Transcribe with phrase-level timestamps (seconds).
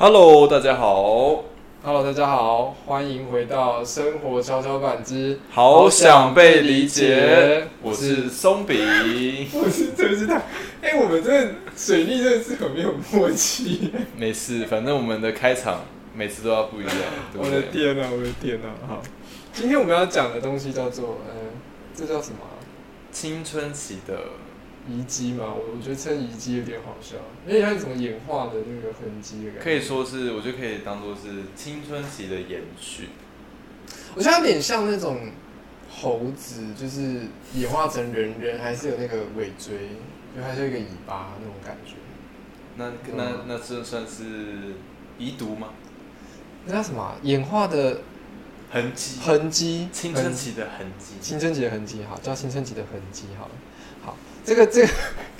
[0.00, 1.42] Hello，大家好
[1.82, 8.78] ，Hello，大家好，欢迎回到生活跷跷板之好想被理解，我我是松饼。
[9.52, 10.36] 我是陈师太。
[10.82, 13.92] 哎、我们真的水逆真的是很没有默契。
[14.16, 15.80] 没事，反正我们的开场
[16.14, 16.94] 每次都要不一样，
[17.34, 17.62] 对我的？
[17.62, 19.02] 天哪、我的天哪、好，
[19.52, 21.34] 今天我们要讲的东西叫做，呃，
[21.92, 22.54] 这叫什么啊、
[23.10, 24.14] 青春期的，
[24.88, 25.44] 遗迹嘛？
[25.46, 27.16] 我我觉得称遗迹有点好笑，
[27.46, 29.60] 有点像什么演化的那个痕迹的感觉。
[29.62, 33.08] 可以说是，我觉得可以当做是青春期的延续。
[34.14, 35.30] 我觉得有点像那种
[35.90, 39.90] 猴子，就是演化成人，人还是有那个尾椎，
[40.34, 41.94] 就还是有一个尾巴那种感觉。
[42.76, 44.74] 那那那这算是
[45.18, 45.68] 遗毒吗？
[46.66, 48.02] 那叫什么啊、演化的
[48.70, 51.14] 痕迹，痕迹，青春期的痕迹。
[51.20, 53.67] 青春期的痕迹，好，叫青春期的痕迹，好了，好，
[54.48, 54.88] 这个这个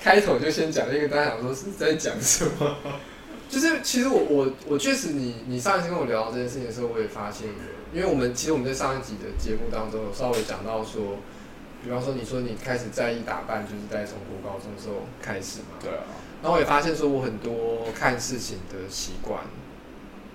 [0.03, 2.77] 开头就先讲一个，大家想说是在讲什么？
[3.49, 7.49] 就是其实我我我确实你你上一次跟我聊到这件事情的时候，我也发现，
[7.95, 11.17] 因为我们其实我们在上一集的节目当中有稍微讲到说，
[11.83, 16.05] 比方说你说你开始在意打扮，就是在从国高中的时候开始嘛，对啊，
[16.43, 19.41] 然后我也发现说，我很多看事情的习惯、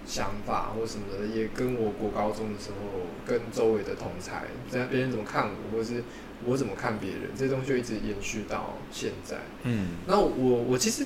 [0.05, 6.03] 想法或什么的，也跟我国高中的时候跟周围的同才，在别人怎么看我，或是
[6.45, 9.37] 我怎么看别人，这些东西就一直延续到现在。
[9.63, 10.27] 嗯，那我
[10.63, 11.05] 我其实，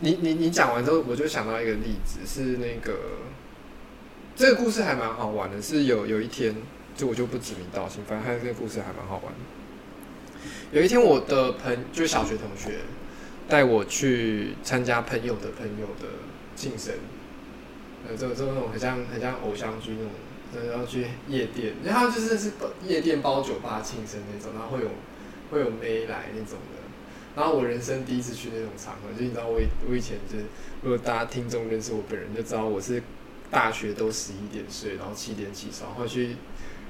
[0.00, 2.96] 你你你讲完之后，我就想到一个例子，是那个
[4.36, 6.54] 这个故事还蛮好玩的，是有有一天，
[6.96, 9.38] 就我就不指名道姓，反正他这个故事还蛮好玩的。
[10.70, 12.78] 有一天，我的朋就是小学同学
[13.48, 16.06] 带我去参加朋友的朋友的
[16.54, 16.94] 庆生，
[18.06, 20.12] 呃，这这种很像很像偶像剧那种，
[20.54, 22.52] 呃然后去夜店，然后就是是
[22.86, 24.90] 夜店包酒吧庆生那种，然后会有
[25.50, 26.78] 会有妹来那种的。
[27.36, 30.44] 然后我人生第一次去那种场合，就你知道我我以前就是，
[30.82, 33.02] 如果大家听众认识我本人就知道我是
[33.50, 36.36] 大学都十一点睡，然后七点起床，会去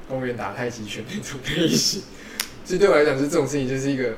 [0.09, 2.03] 公园打太极拳那种 类型。
[2.65, 4.17] 所以对我来讲，就这种事情就是一个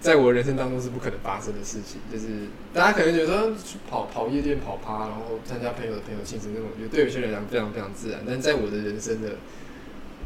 [0.00, 2.00] 在我人生当中是不可能发生的事情。
[2.10, 2.26] 就是
[2.72, 9.36] 大家可能觉得说去跑跑夜店跑趴，然后参加朋友的朋友庆生那种，我觉得对有些人来讲非常非常自然，但在我的人生的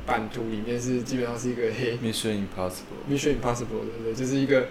[0.06, 3.02] 版图里面是基本上是一个黑 Mission Impossible。
[3.10, 4.14] Mission Impossible，对不对？
[4.14, 4.68] 就是一个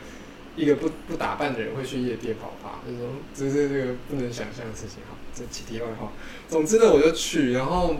[0.55, 5.03] 一个不不打扮的人会去夜店跑趴，就是说这是这个不能想象的事情。
[5.09, 6.11] 哈，这题题外话。
[6.47, 7.95] 总之呢，我就去，然后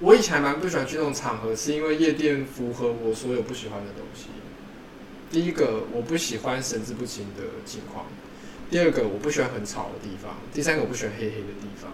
[0.00, 4.28] 我以前还蛮不喜欢去那种场合，是因为夜店符合我所有不喜欢的东西。
[5.34, 8.06] 第一个，我不喜欢神志不清的情况；
[8.70, 11.90] 第二个，我不喜欢很吵的地方；第三个，我不喜欢黑黑的地方。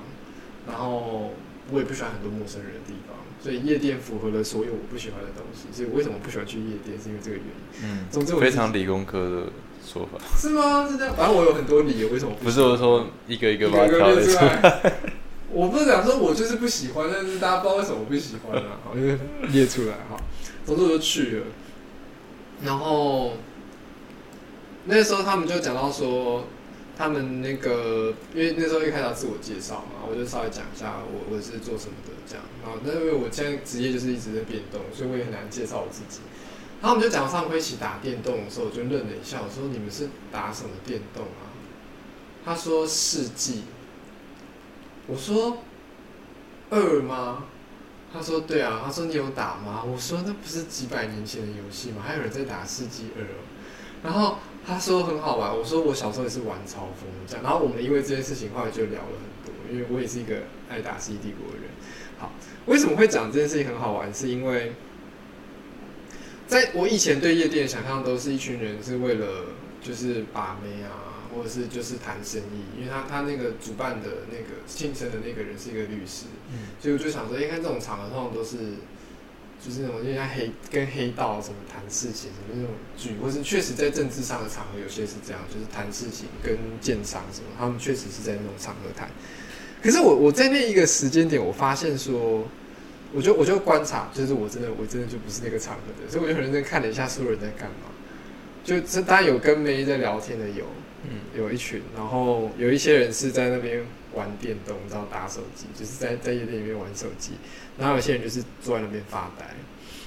[0.69, 1.33] 然后
[1.73, 5.69] 我也不喜欢很多陌生人的地方，所以夜店符合了所有我不喜欢的东西。
[5.73, 7.81] 所以我为什么不喜欢去夜店，是因为这个原因。
[7.83, 9.47] 嗯，总之我非常理工科的
[9.83, 10.87] 说法，是吗？
[10.87, 11.17] 是这样？
[11.17, 14.93] 反正我有很多理由为什么不是我说一个一一个把它挑出来。
[15.51, 19.19] 我不是想说我就是不喜欢，但是大家不知道为什么我不喜欢啊，好，就是
[19.49, 20.21] 列出来哈。
[20.67, 21.47] 总之我就去了，
[22.65, 23.33] 然后
[24.85, 26.45] 那时候他们就讲到说，
[26.97, 32.45] 他们那个因为那时候一开始要自我介绍嘛，我就稍微讲一下我我是做什么的这样。
[32.63, 36.21] 然后那因为我现在职业就是一直在变动，所以我也很难介绍我自己。
[36.81, 41.49] 然后我们就讲到他们一起打电动的时候，我就愣了一下，我说你们是打什么电动啊？
[42.45, 43.65] 他说世纪。
[45.07, 45.59] 我说
[46.71, 47.45] 二吗？
[48.13, 48.83] 他说对啊。
[48.85, 49.83] 他说你有打吗？
[49.85, 52.03] 我说那不是几百年前的游戏吗？
[52.07, 53.25] 还有人在打世纪二。
[54.03, 55.57] 然后他说很好玩。
[55.57, 57.43] 我说我小时候也是玩超疯这样。
[57.45, 60.37] 然后我们因为这件事情后来就聊了很多，因为我也是一个
[60.69, 61.71] 爱打《世纪帝国》的人。
[62.19, 62.33] 好，
[62.67, 64.13] 为什么会讲这件事情很好玩？
[64.13, 64.73] 是因为
[66.47, 69.27] 在我以前对夜店的想象都是一群人是为了
[69.81, 78.57] 就是把妹啊，或者是就是谈生意，因为他他那个主办的那个庆生的那个人是一个律师，嗯所以我就想说，哎、看这种场合通常都是
[79.63, 89.09] 就是那种就像黑跟黑道什么谈事情什么那种剧，或是确实在政治上的场合有些是这样，就是谈事情跟建商什么，他们确实是在那种场合谈。
[89.83, 92.47] 可是我我在那一个时间点，我发现说，
[93.13, 97.89] 我就我就观察，就是我真的我真的就不是那个场合的，所以我就很认真看了一下所有人在干嘛。
[98.63, 100.67] 就这当然有跟妹在聊天的有，
[101.05, 103.83] 嗯，有一群，然后有一些人是在那边
[104.15, 107.33] 玩电动，然后打手机，就是在在夜店里面玩手机，
[107.79, 109.47] 然后有些人就是坐在那边发呆，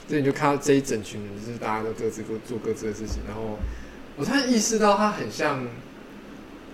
[0.08, 3.58] 所以你就看到这一整群人，就是大家都各自各做各自的事情，然后
[4.16, 5.68] 我突然意识到他很像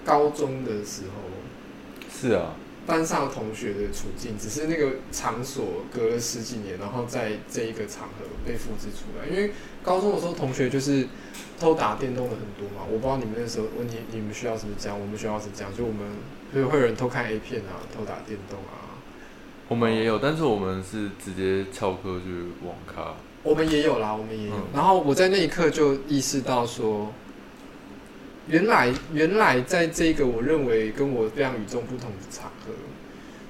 [0.03, 2.55] 高中的时候，是啊，
[2.85, 9.33] 班上同学的处境，只是那个场所隔了十几年，然后在这一个场合被复制出来。
[9.33, 11.07] 因为高中的时候，同学就是
[11.59, 12.85] 偷打电动的很多嘛。
[12.87, 14.99] 我不知道你们那时候，问你你们学校是不是这样？
[14.99, 15.99] 我们学校是这样，就我们
[16.53, 18.97] 会会有人偷看 A 片啊，偷打电动啊。
[19.67, 23.13] 我们也有，但是我们是直接翘课去网咖。
[23.43, 24.53] 我们也有啦，我们也有。
[24.73, 27.11] 然后我在那一刻就意识到说。
[28.47, 32.73] 原来，原来在这个我认为跟我非常与众不同的场合，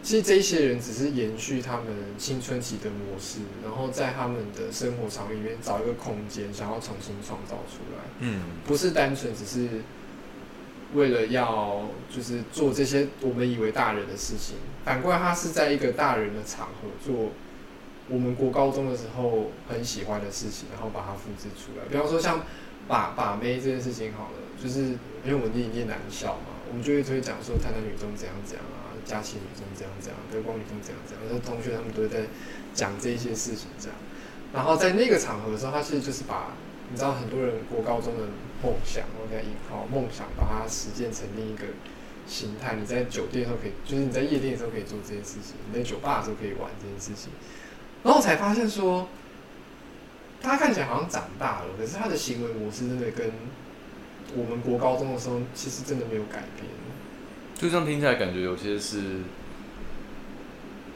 [0.02, 1.86] 其实这些人只是延续他们
[2.18, 8.04] 青春期的模式，然后在他们的生活场里面找一个空间，想要重新创造出来。
[8.20, 9.68] 嗯，不是单纯只是
[10.94, 14.56] 为了要就是做这些我们以为大人的事情，
[14.86, 17.32] 反过来他是在一个大人的场合做
[18.08, 21.86] 我们国高中的时候很喜欢的事情，然后把它复制出来。
[21.90, 22.44] 比方说像
[22.88, 24.40] 把把妹这件事情，好了。
[24.62, 24.80] 就是
[25.24, 28.79] 因为我念念男校嘛，我们就会推讲说台南女中怎样怎样啊，
[29.10, 32.30] 佳琪女生怎样怎样，德光女生怎样怎样，那同学他们都在
[32.76, 33.98] 讲这一些事情这样。
[34.54, 36.54] 然后在那个场合的时候，他其实就是把
[36.92, 38.30] 你知道很多人国高中的
[38.62, 41.66] 梦想，然后在依靠梦想把它实践成另一个
[42.28, 42.76] 形态。
[42.76, 47.34] 你在酒店的时候可以，就是你在夜店的时候可以做这件事情，你在酒吧的时候可以玩这件事情。
[48.04, 49.10] 然后我才发现说，
[50.40, 53.32] 他看起来好像长大了，可是他的行为模式真的跟。
[54.38, 56.70] 我们国高中的时候，其实真的没有改变。
[57.60, 59.02] 就这样听起来，感觉有些是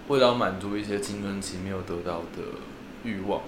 [0.07, 2.41] 为了满足一些青春期没有得到的
[3.03, 3.41] 欲望。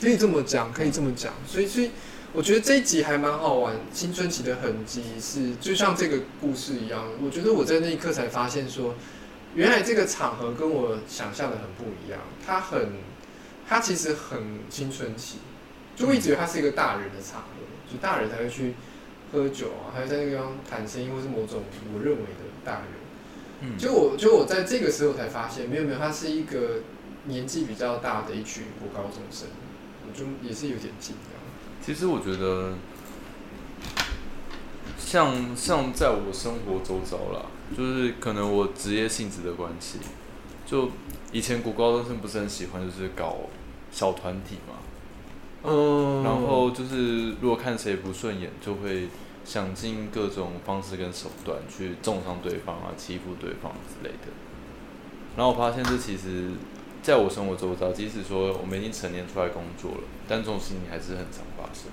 [0.00, 1.32] 可以这么讲，可以这么讲。
[1.46, 1.92] 所以，所以
[2.32, 3.76] 我觉得这一集还蛮好玩。
[3.92, 7.04] 青春期的痕迹是就像这个故事一样。
[7.22, 8.96] 我觉得我在那一刻才发现，说
[9.54, 12.18] 原来这个场合跟我想象的很不一样。
[12.44, 12.94] 它很，
[13.68, 15.38] 它其实很青春期。
[15.94, 18.74] 就我一直以为它是一个大人的场合，就大人才会去。
[19.32, 21.62] 喝酒啊，还有在那个地方谈生意，或是某种
[21.94, 22.84] 我认为的大人。
[23.62, 26.80] 嗯，就我就我在这个时候才发现，没有没有，他是一个
[27.24, 29.48] 年纪比较大的一群国高中生，
[30.06, 31.38] 我就也是有点紧张。
[31.84, 32.72] 其实我觉得，
[34.98, 37.46] 像像在我生活周遭啦，
[37.76, 39.98] 就是可能我职业性质的关系，
[40.66, 40.90] 就
[41.32, 43.36] 以前国高中生不是很喜欢，就是搞
[43.92, 44.76] 小团体嘛。
[45.62, 49.08] 嗯，然后就是如果看谁不顺眼，就会
[49.44, 54.32] 想尽各种方式跟手段去重伤对方啊，欺负对方之类的。
[55.36, 56.52] 然后我发现这其实
[57.02, 61.90] 在我生活周遭，即使说我们已经成年出来工作了，但这种事情还是很常发生。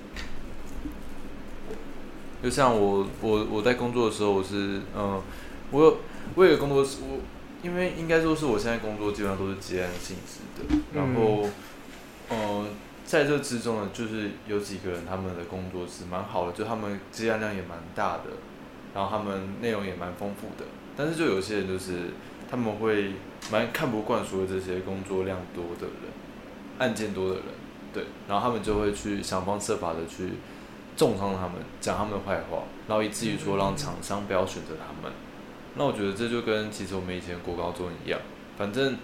[2.42, 5.20] 就像我我我在工作的时候，我是嗯，
[5.72, 5.98] 我有
[6.36, 7.18] 我有工作是，我
[7.62, 11.46] 因为应该说是我现在工作基本上都是接案性质的，然后
[12.30, 12.66] 嗯。
[13.08, 18.24] 在这之中呢，就是有几个人，他们的工作是蛮好的，就他们接案量也蛮大的，
[18.94, 20.68] 然后他们内容也蛮丰富的。
[20.94, 22.10] 但是就有些人就是
[22.50, 23.12] 他们会
[23.50, 26.12] 蛮看不惯所有这些工作量多的人，
[26.78, 27.44] 案件多的人，
[27.94, 30.34] 对，然后他们就会去想方设法的去
[30.94, 35.10] 重伤他们，讲他们的坏话，然后以至于说让厂商不要选择他们。
[35.76, 38.20] 那我觉得这就跟其实我们以前国高中一样，
[38.58, 38.98] 反正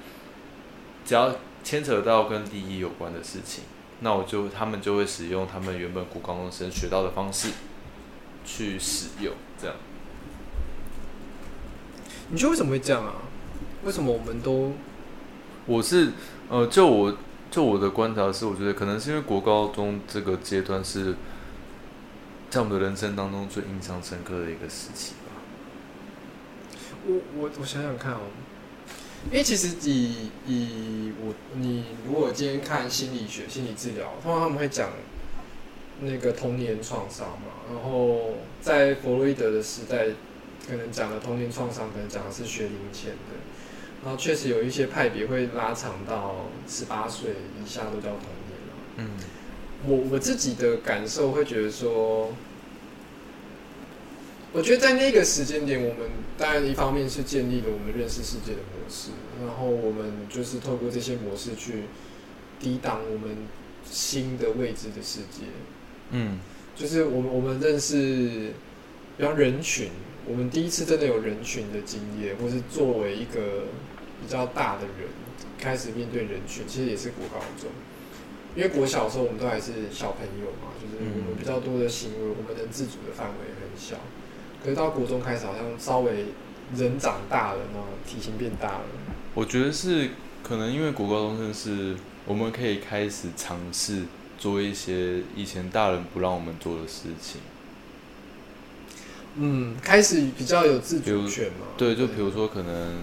[1.07, 3.65] 只要牵扯到跟利益有关的事情。
[4.05, 7.49] 那我就他们就会使用他们原本古高中生学到的方式
[8.45, 9.75] 去使用，这样。
[12.29, 13.15] 你觉得为什么会这样啊？
[13.83, 14.75] 为什么我们都？
[15.65, 16.13] 我是
[16.51, 17.17] 呃，就我
[17.51, 21.15] 就我的观察是，我觉得可能是因为国高中这个阶段是
[22.51, 25.41] 在我们的人生当中最印象深刻的一个时期吧。
[27.07, 28.21] 我我我想想看哦。
[29.31, 34.91] 因为其实以以我你如果今天看心理学、心理治疗，通常他们会讲
[36.01, 37.49] 那个童年创伤嘛。
[37.73, 40.07] 然后在弗洛伊德的时代，
[40.69, 43.35] 可能讲的童年创伤，可能讲的是学龄前的。
[44.05, 48.75] 然后确实有一些派别会拉长到十八岁以下都叫童年了。
[48.99, 49.09] 嗯，
[49.87, 52.33] 我我自己的感受会觉得说。
[54.57, 59.11] 我觉得在那个时间点，我们当然一方面是建立了我们认识世界的式，
[59.45, 61.85] 然后我们就是透过这些模式去
[62.61, 63.37] 抵挡我们
[63.85, 65.47] 新的未知的世界。
[66.11, 66.39] 嗯，
[66.77, 68.53] 就是我们我们认识，
[69.17, 69.91] 比方人群，
[70.27, 73.65] 我们第一次真的有人群的经验，或是作为一个
[74.21, 75.09] 比较大的人
[75.59, 77.71] 开始面对人群，其实也是国高中，
[78.55, 83.97] 因为国小的时候我们都还是小朋友嘛，就是我们比较多的行为，我们能自主的范围很小。
[84.63, 86.27] 可是到国中开始，好像稍微
[86.77, 88.85] 人长大了，那体型变大了。
[89.35, 90.11] 我觉得是
[90.43, 94.03] 可能因为国高中生是我们可以开始尝试
[94.39, 97.41] 做一些以前大人不让我们做的事情。
[99.37, 101.67] 嗯，开始比较有自主权嘛。
[101.77, 103.03] 对，就比如说可能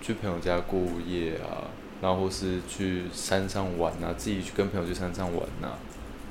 [0.00, 1.68] 去朋友家过夜啊，
[2.00, 5.72] 然后或是去山上玩啊，自己去跟朋友去山上玩呐，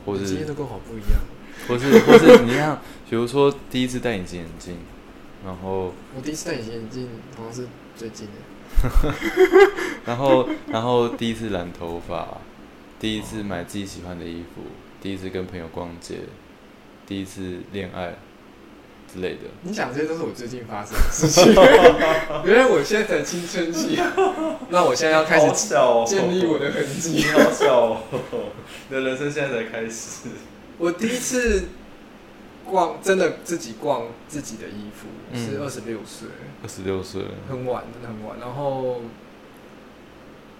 [0.05, 1.19] 或是今天都跟好不一样。
[1.67, 2.79] 或是或是你看，
[3.09, 4.77] 比如说第一次戴隐形眼镜，
[5.47, 9.13] 然后我第一次戴隐形眼镜好像是最近的。
[10.05, 12.41] 然后然后第一次染头发，
[12.99, 14.61] 第一次买自己喜欢的衣服，
[15.01, 16.15] 第一次跟朋友逛街，
[17.05, 18.15] 第一次恋爱
[19.11, 19.43] 之类的。
[19.61, 21.53] 你想这些都是我最近发生的事情，
[22.43, 23.97] 原来我现在才青春期，
[24.69, 25.49] 那我现在要开始
[26.05, 27.23] 建立我的痕迹。
[27.31, 28.01] 好小哦，
[28.89, 30.27] 你的人生现在才开始。
[30.77, 31.69] 我第一次
[32.69, 36.27] 逛，真的自己逛自己的衣服，是二十六岁。
[36.61, 38.39] 二十六岁，很晚，真的很晚。
[38.39, 39.01] 然后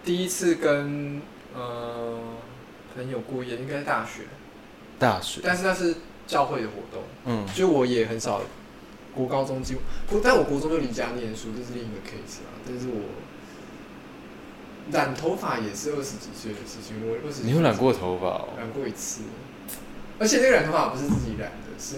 [0.03, 1.21] 第一次跟
[1.53, 2.17] 呃
[2.95, 4.23] 朋友过夜，应该是大学。
[4.97, 5.95] 大学，但是那是
[6.25, 7.03] 教会的活动。
[7.25, 8.41] 嗯，就我也很少，
[9.13, 12.57] 国高中几乎不，但我国中就离家念书，这是另一个 case 啊。
[12.65, 13.01] 但是我
[14.91, 17.43] 染头发也是二十几岁的事情，我二十。
[17.43, 18.49] 你有染过头发哦？
[18.57, 19.21] 染过一次。
[20.19, 21.95] 而且那个染头发不是自己染的，是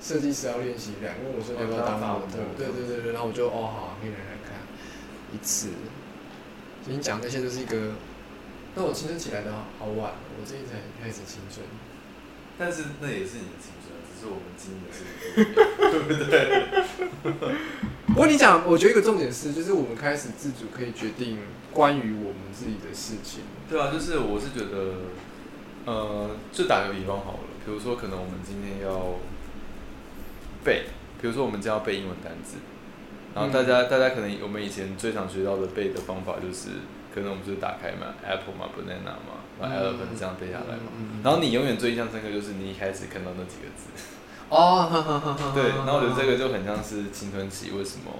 [0.00, 2.38] 设计师要练习染，问我说要不要当模特？
[2.58, 4.58] 对对对对，然后我就哦好，可以染染看
[5.32, 5.68] 一次。
[6.82, 7.92] 所以你讲那些都是一个，
[8.74, 11.64] 那我青春起来的好晚，我最近才开始青春。
[12.58, 15.54] 但是那也是你的青春，只是我们经历的是，
[15.90, 17.54] 对不对？
[18.08, 21.38] 不过你讲，我觉得一个重点是，就是我们开始自主可以决定
[21.72, 23.44] 关于我们自己的事情。
[23.70, 24.98] 对啊，就是我是觉得。
[25.86, 29.16] 呃，就打个比方好了，比如说可能我们今天要
[30.64, 30.84] 背，
[31.20, 32.56] 比如说我们今天要背英文单词，
[33.34, 36.70] 然后大家大家可能我们以前最常学到的背的方法就是，
[37.14, 40.88] 可能我们就是打开嘛，apple 嘛，banana 嘛，然后 elephant 这样背下来嘛，
[41.22, 43.92] 然后你永远最印象深刻就是你一开始看到那几个字，
[44.48, 44.88] 哦，
[45.54, 48.10] 对，然后我觉得这个就很像是青春期为什么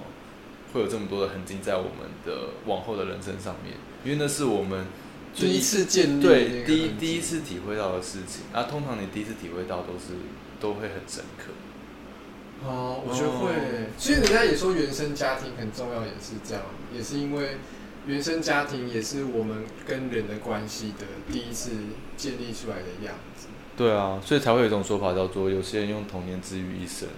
[0.71, 4.85] 会有这么多的痕迹在我们的往后的人生上面，因为那是我们。
[5.35, 10.15] 第一次见对第一第一次体会到的事情，那通常你第一次体会到都是
[10.59, 11.51] 都会很深刻。
[12.65, 13.51] 哦，我觉得会。
[13.97, 16.63] 其实人家也说原生家庭很重要，也是这样，
[16.95, 17.57] 也是因为
[18.07, 21.71] 原生家庭也是我们跟人的关系的第一次
[22.15, 23.47] 建立出来的样子。
[23.75, 27.09] 对啊，所以才会有一种说法叫做，有些人用童年治愈一生，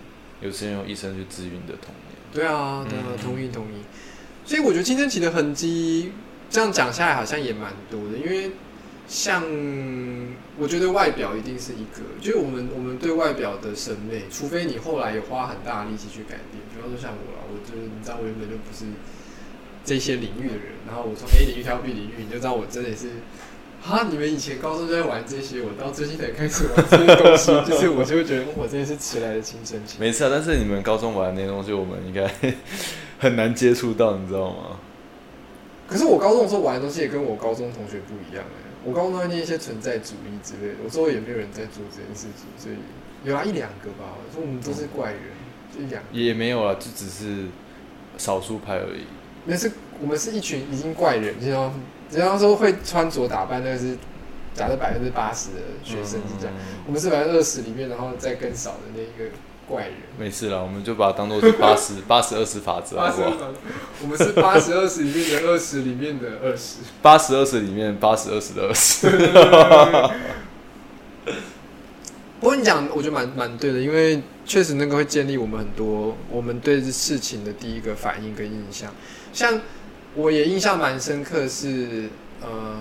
[0.41, 2.17] 有些人用一生去治愈你的童年。
[2.33, 3.83] 对啊，对啊，同意同意。
[4.43, 6.13] 所以我觉得青春期的痕迹。
[6.49, 8.51] 这样讲下来好像也蛮多的，因为
[9.07, 9.43] 像
[10.57, 18.85] 我觉得外表一定是一个，就是我们我们对外表的审美，除非你后来有花很大的力气去改变，比方说像我啦，我就是你知道我原本就不是
[19.85, 23.07] 这些领域的人，然后我从 A 领域跳 B 领域，你就知道我真的是
[23.85, 29.97] 啊，你们以前高中就在玩这些，我到最近才开始玩这些东西，就是我就会觉得我真的是迟来的青春期。
[29.99, 32.29] 没事啊，但是你们高中玩那些东西，我们应该
[33.19, 34.79] 很难接触到，你知道吗？
[35.87, 42.75] 可是我高中的时候玩的东西也跟我高中同学不一样哎，我高中都在念一些存在主义之类的，我周围也没有人在做这件事情，所以
[43.23, 45.21] 有啊一两个吧，说我们都是怪人，
[45.73, 47.45] 就一两也没有啊，就只是
[48.17, 49.05] 少数派而已。
[49.45, 51.73] 那是我们是一群已经怪人，就像
[52.11, 53.97] 只要说会穿着打扮，那是
[54.53, 56.53] 假设百分之八十的学生是这样，
[56.85, 59.33] 我们是百分之二十里面，然后再更少的那一个。
[59.67, 63.53] 怪人，没事了，我们就把它当做是八十 八十二十法则，好不好？
[64.01, 69.09] 我们是八十二十里面的二十里面的二十，八十二十里面八十二十的二十。
[72.39, 78.93] 不过你讲，我觉得蛮蛮对的，因为确实那个会建立我们很多我们对事情的第一个反应跟印象。
[79.33, 79.59] 像
[80.15, 82.07] 我也印象蛮深刻是，
[82.41, 82.77] 呃，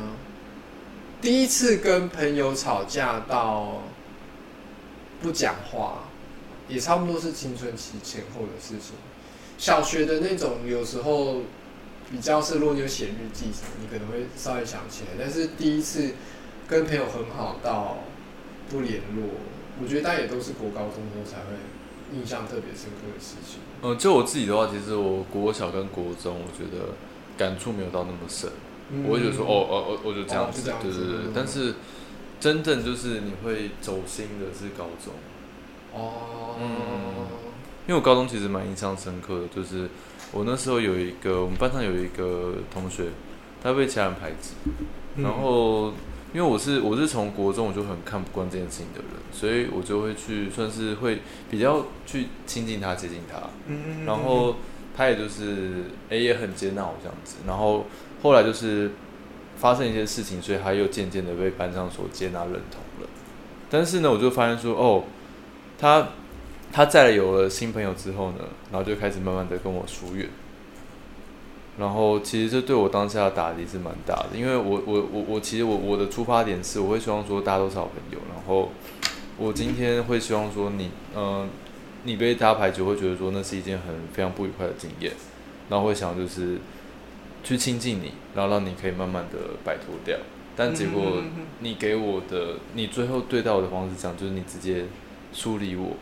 [1.20, 3.82] 第一次跟朋友吵架到
[5.20, 6.02] 不讲话。
[6.68, 8.94] 也差不多是青春期前后的事情。
[9.58, 11.42] 小学的那种，有时候
[12.10, 15.10] 比较是，如果你有写日记什么，你可能会稍微想起来。
[15.18, 16.10] 但是第一次
[16.68, 17.98] 跟朋友很好到
[18.68, 19.24] 不联络，
[19.82, 21.56] 我觉得大家也都是国高中时候才会
[22.12, 23.60] 印象特别深刻的事情。
[23.82, 26.92] 嗯，就我自己的话，其实我国小跟国中，我觉得
[27.38, 28.50] 感触没有到那么深。
[29.08, 31.32] 我会觉得说，哦哦哦，我就这样子，对对对。
[31.34, 31.74] 但是
[32.38, 35.14] 真正就是你会走心的是高中。
[35.96, 36.68] 哦，嗯，
[37.86, 39.88] 因为我高中其实蛮印象深刻的，就是
[40.30, 43.06] 我那时候有一个我们班上有一个同学，
[43.62, 44.52] 他被其他人排挤，
[45.22, 45.94] 然后
[46.34, 54.56] 因为我是我是从国中我就很看不惯这件事情的人，所以我就会去算是会比较去亲近他接近他，嗯然后
[54.94, 57.86] 他也就是哎也很接纳我这样子，然后
[58.22, 58.90] 后来就是
[59.56, 63.08] 发生一些事情，所以他又渐渐的被班上所接纳认同了，
[63.70, 65.04] 但是呢，我就发现说哦。
[65.78, 66.08] 他
[66.72, 68.38] 他在了有了新朋友之后呢，
[68.72, 70.28] 然后就开始慢慢的跟我疏远，
[71.78, 78.70] 然后其实这对我当下的打击是蛮大的，因为我我我我其实我我的出发点是，我会希望说大家都是好朋友，然后
[79.38, 81.48] 我今天会希望说你，嗯，
[82.04, 85.12] 你被大家排挤，会觉得说那是一件很非常不愉快的经验，
[85.68, 86.58] 然后会想就是
[87.44, 90.16] 去亲近你，然后让你可以慢慢的摆脱掉，
[90.56, 91.22] 但结果
[91.60, 94.86] 你给我的，你最后对待我的方式讲，就是你直接
[95.36, 95.96] 疏离我，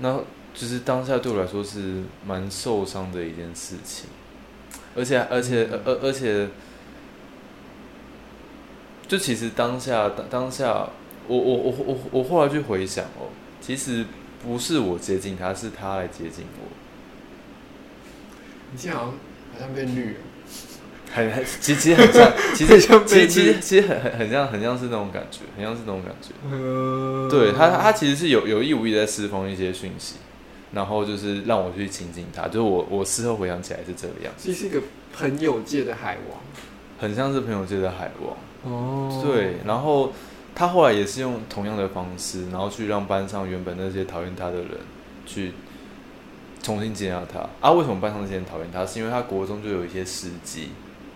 [0.00, 0.20] 那。
[0.52, 4.10] 就是当下对我来说是蛮受伤的一件事情，
[4.96, 6.48] 而且而且而而且，
[9.06, 10.88] 就其实当下当当下，
[11.28, 14.04] 我我我我我后来去回想哦，其实
[14.42, 16.66] 不是我接近他，是他来接近我。
[18.72, 19.12] 你现在好像
[19.52, 20.20] 好像被绿了，
[21.12, 26.30] 很很其实很像，其实 其实其实其实很很很像很像是那种感觉，很像是那种感觉。
[27.28, 30.16] 对他他其实是有有意无意在释放一些讯息。
[30.72, 34.46] 然后就是让我去亲近他，就是我我事后回想起来是这个样子。
[34.46, 34.80] 这是一个
[35.12, 36.38] 朋友界的海王，
[36.96, 38.36] 很像是朋友界的海王。
[38.72, 39.56] 哦，对。
[39.66, 40.12] 然后
[40.54, 44.68] 他后来也是用同样的方式，然后去让班上原本那些讨厌他的人
[45.26, 45.54] 去
[46.62, 47.40] 重新接纳他。
[47.60, 48.86] 啊，为什么班上那些人讨厌他？
[48.86, 50.68] 是因为他国中就有一些事迹，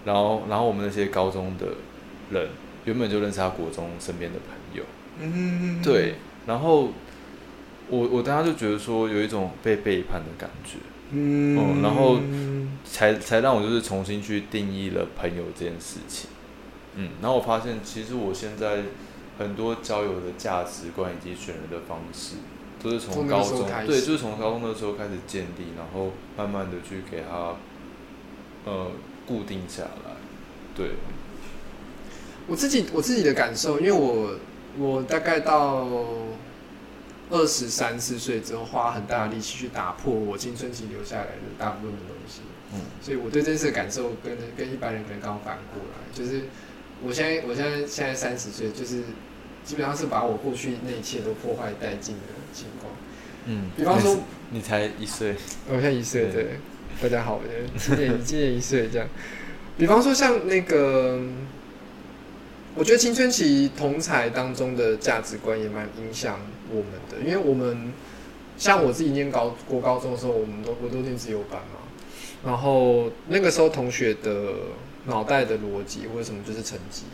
[0.04, 1.66] 然后然后我们那些高中的
[2.30, 2.48] 人
[2.84, 4.84] 原本就认识他国中身边的朋友。
[5.20, 6.14] 嗯，对。
[6.46, 6.90] 然后。
[7.90, 10.78] 我我当时就觉得说有一种被背叛的感觉，
[11.10, 12.18] 嗯，然后
[12.82, 16.30] 才才让我就是重新去定义了朋友这件事情，
[16.96, 18.84] 嗯，然后我发现其实我现在
[19.38, 22.36] 很多交友的价值观以及选人的方式，
[22.82, 27.56] 都是从高中对，就是从高中的时候开始建立，然后慢慢的去给他
[28.64, 28.92] 呃
[29.26, 30.10] 固定下来，
[30.74, 30.90] 对。
[32.46, 34.36] 我自己我自己的感受，因为我
[34.78, 35.86] 我大概到。
[37.30, 42.42] 二十三四岁之后，花很大的力气去打破我青春期留下来的大部分的东西。
[42.74, 46.42] 嗯，所以我对这件事的感受跟跟一般人可能刚反过来，就是
[47.02, 49.04] 我现在我现在现在三十岁，就是
[49.64, 52.92] 基本上是把我过去那一切都破坏殆尽的情况。
[53.46, 54.18] 嗯，比方说
[54.50, 55.34] 你才一岁，
[55.66, 56.60] 我现在一岁，对，
[57.04, 57.38] 大家好，
[57.76, 59.06] 今年今年一岁这样。
[59.76, 61.20] 比方说像那个。
[62.76, 67.92] 我觉得青春期同才当中的价值观也蛮影响我们的，因为我们
[68.58, 71.78] 像我自己念高国高中的时候，我们都我都念自由班嘛，
[72.44, 74.54] 然后那个时候同学的
[75.06, 77.04] 脑袋的逻辑或者什么就是成绩，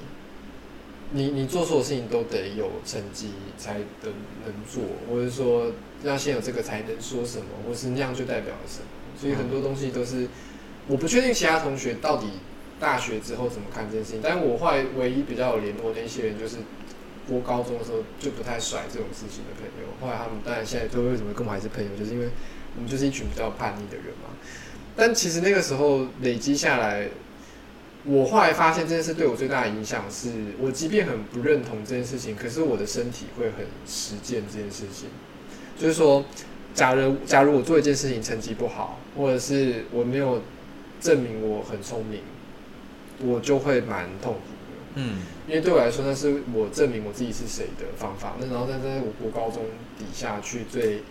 [1.11, 4.15] 你你做所有事情都得有成绩才能
[4.47, 5.73] 能做，或者说
[6.05, 8.87] 要先有这个才能说什么，或是那样就代表了什么，
[9.21, 10.29] 所以很多东西都是
[10.87, 12.27] 我不确定其他同学到底。
[12.81, 14.21] 大学之后怎么看这件事情？
[14.23, 16.57] 但我后来唯一比较有联络的一些人，就是
[17.29, 19.93] 我高中的时候就不太甩这种事情的朋友。
[20.01, 22.31] 后来他们当然现在都为什么跟我还是朋友，就是因为
[22.77, 24.31] 我们就是一群比较叛逆的人嘛。
[24.97, 27.11] 但其实那个时候累积下来，
[28.05, 35.11] 我后来发现这件事对我最大的影响是，我即便很不认同这件事情，可是我的身体会很实践这件事情。
[35.79, 36.25] 就是说，
[36.73, 40.43] 假如假如我做一件事情成绩不好，或者是我没有
[41.01, 42.21] 证明我很聪明。
[43.23, 48.35] 我就会蛮痛苦的，嗯，因为对我来说，那是我证明我自己是谁的方法。
[48.41, 49.63] 那然后在在我国高中
[49.99, 51.03] 底下去最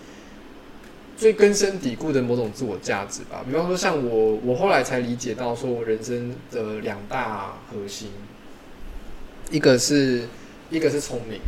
[1.15, 3.45] 最根深蒂固的某种自我价值吧。
[3.47, 8.09] 比方说，像我，我后来才理解到，说我人生的两大核心，
[9.51, 10.23] 一个是
[10.71, 11.39] 一个是聪明，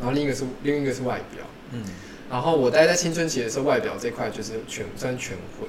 [0.00, 1.84] 然后另一个是另一个是外表，嗯，
[2.32, 5.68] 然后我待在青春期的时候，外表这块就是全算全毁，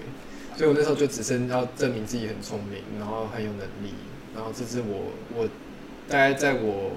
[0.56, 3.93] 所以我那时候就只剩要证明自己很聪明，然后很有能力。
[4.34, 5.45] 然后这是我我
[6.08, 6.89] 大概在我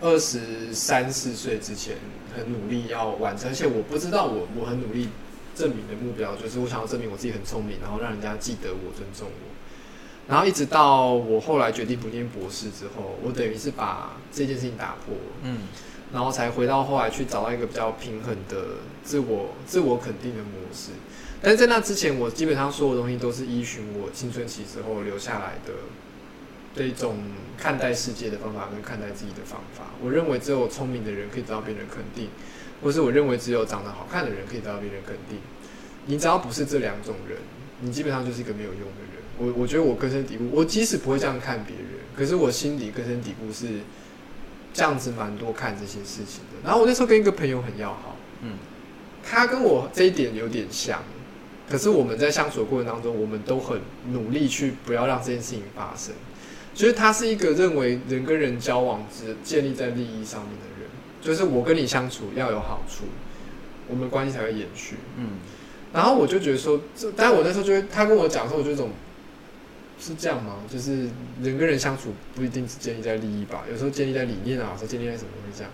[0.00, 1.94] 二十三四岁之前
[2.36, 5.08] 很努力要完成，而且我不知道我我很努力
[5.54, 9.48] 证明的目标就是我想要证明我自己很聪明，然后让人家记得我、尊重我。
[10.28, 15.60] 然后一直到我后来决定不念博士之后，我等于是把这件事情打破，嗯，
[16.12, 20.90] 然后才回到后来去找到一个比较平衡的自我自我肯定的模式。
[21.40, 25.72] 但是在那之前，我基本上所有东西都是依循我青春期之后留下来的
[26.74, 27.16] 这种
[27.56, 29.84] 看待世界的方法跟看待自己的方法。
[30.02, 32.28] 我认为只有聪明的人可以得到别人肯定，
[32.82, 35.38] 或是我认为只有长得好看的人可以得到别人肯定。
[36.06, 37.38] 你只要不是这两种人，
[37.80, 39.22] 你基本上就是一个没有用的人。
[39.38, 43.66] 我我觉得我根深蒂固，我即使不会这样看别人，可是我心里根深蒂固是
[44.78, 46.58] 这样子蛮多看这些事情的。
[46.62, 48.52] 然后我那时候跟一个朋友很要好，嗯，
[49.28, 51.02] 他跟我这一点有点像。
[51.68, 53.80] 可是我们在相处的过程当中，我们都很
[54.12, 56.14] 努力去不要让这件事情发生。
[56.74, 60.88] 所以他是一个认为人跟人交往只建立在利益上面的人，
[61.20, 63.06] 就是我跟你相处要有好处，
[63.88, 64.94] 我们关系才会延续。
[65.16, 65.40] 嗯，
[65.92, 66.80] 然后我就觉得说，
[67.16, 68.90] 但我那时候就会，他跟我讲的时候，我就这种
[70.00, 70.56] 是这样吗？
[70.70, 71.08] 就是
[71.42, 75.72] 人跟人相处不一定是建立在利益吧，有时候建立在理念啊，有时候建立在什么东西这样。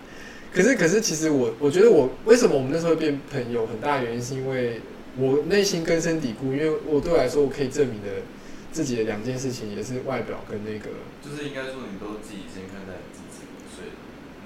[0.51, 4.81] 可是，可是，其实我我觉得我为什么我们那时候会变朋友，很大原因是因为
[5.17, 8.23] 我内心根深蒂固，因为我对我来说，我可以证明的
[8.71, 10.89] 自己的两件事情，也是外表跟那个，
[11.21, 13.91] 就是应该说你都自己先看待自己，所以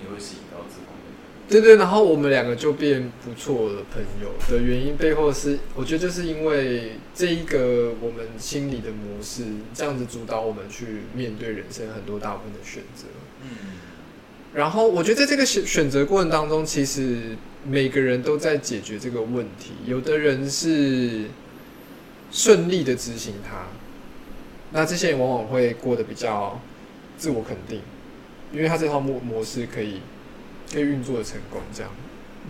[0.01, 1.13] 你会吸引到这方面。
[1.49, 10.85] 对对，然后我们两个就变不错的朋友的原因背后是，我觉得就是因为这一个我们心理的模式，这样子主导我们去
[11.15, 13.05] 面对人生很多大部分的选择。
[13.41, 13.49] 嗯。
[14.53, 17.35] 然后我觉得在这个选选择过程当中，其实
[17.67, 19.71] 每个人都在解决这个问题。
[19.85, 21.25] 有的人是
[22.31, 23.67] 顺利的执行它，
[24.71, 26.59] 那这些人往往会过得比较
[27.17, 27.81] 自我肯定，
[28.53, 30.01] 因为他这套模模式可以
[30.71, 31.61] 可以运作的成功。
[31.73, 31.91] 这样，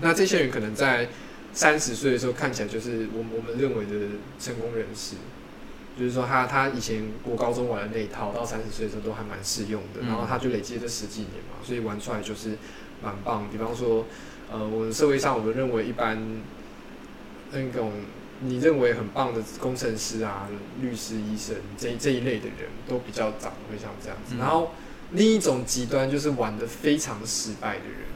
[0.01, 1.07] 那这些人可能在
[1.53, 5.15] 三十岁的时候看起来就是我我们认为的成功人士。
[5.97, 9.99] 就是说，他他以前国高中玩的那一套，到三十岁的时候都还蛮适用的。
[10.07, 12.51] 然后他就累积这十几年嘛，所以玩出来就是
[13.03, 13.49] 蛮棒。
[13.51, 14.05] 比方说，
[14.49, 16.17] 呃，我们社会上我们认为一般
[17.51, 17.91] 那种
[18.39, 20.47] 你认为很棒的工程师啊、
[20.79, 24.35] 律师、医生这这一类的人都比较长会像这样子。
[24.39, 24.71] 然后
[25.11, 28.08] 另一种极端就是玩的非常失败的人。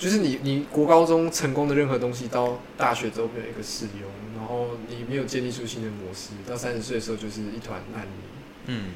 [0.00, 8.12] 就是你，你国高中成功的任何东西，到大学之后没有一个适用，然后你没有建立出新的模式，到三十岁的时候就是一团烂泥。
[8.64, 8.92] 嗯，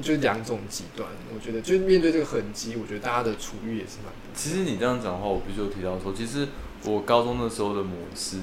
[0.00, 1.08] 就是两种极端。
[1.34, 4.12] 我觉得，就面对这个痕迹，我觉得大家的处遇也是蛮。
[4.36, 6.46] 其实你这样讲的话，我必须有提到说，其实
[6.84, 8.38] 我高中的时候的模式，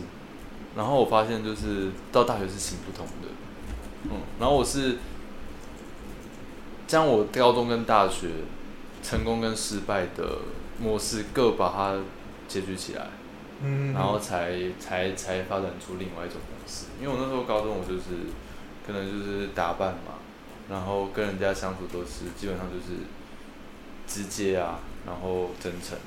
[0.75, 3.29] 然后我发现就是到大学是行不通的。
[4.11, 4.97] 嗯，然后我是
[6.85, 8.27] 将我高中跟大学
[9.01, 10.39] 成功跟失败的。
[10.79, 11.95] 模式各把它
[12.47, 13.07] 解决起来，
[13.61, 16.87] 嗯，然后才才才发展出另外一种模式。
[17.01, 18.27] 因为我那时候高中，我就是
[18.85, 20.19] 可能就是打扮嘛，
[20.69, 22.99] 然后跟人家相处都是基本上就是
[24.05, 25.97] 直接啊，然后真诚，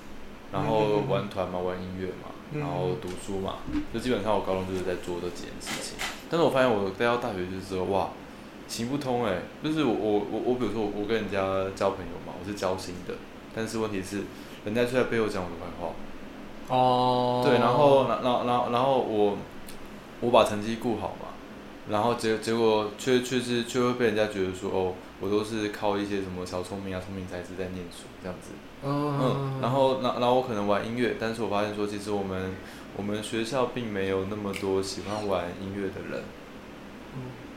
[0.53, 3.57] 然后玩团嘛，玩音乐嘛，然后读书嘛，
[3.95, 5.97] 就基本上我高中就是在做这几件事情。
[6.29, 8.11] 但是我发现我待到大学就是说，哇，
[8.69, 11.41] 行不通哎，就是我我我我比如说我我跟人家
[11.75, 13.15] 交朋友嘛，我是交心的，
[13.55, 14.23] 但是问题是。
[14.67, 15.95] 人家就在背后讲我的坏话，
[16.77, 19.39] 哦，对，然后，然，然，然，然后我，
[20.21, 21.29] 我把成绩顾好嘛，
[21.89, 28.51] 然后结结果却却是却会被人家觉得说，哦，我都是靠一些什么小聪明啊、聪明才智在念书这样子，
[28.83, 32.57] 嗯，然后，然，然后我可能玩音乐，但是我发现说，其实我们
[32.97, 36.25] 我们学校并没有那么多喜欢玩音乐的人，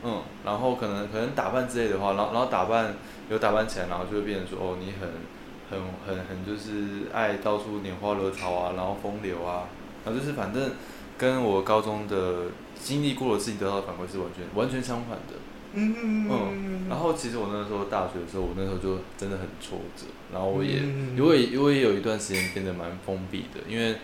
[0.04, 2.94] 嗯，然后可能可能打扮之类的话，然后然后打扮
[3.28, 5.39] 有打扮起来，然后就会变成说，哦，你很。
[5.70, 9.68] 很很很就是爱到处拈花惹草啊，然后风流啊，
[10.04, 10.72] 然后就是反正
[11.16, 15.34] 跟我高中的经历过的事情得到的反馈是完全完全相反的。
[15.74, 16.86] 嗯嗯。
[16.88, 20.78] 然后其实我那时候大学的时候，我那时候就真的很挫折，然后我也
[21.16, 23.96] 因为因为有一段时间变得蛮封闭的，因为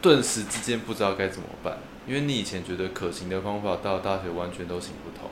[0.00, 1.76] 顿时之间不知道该怎么办，
[2.08, 5.28] 因为你以前觉得可行的方法，到大学完全都行不通。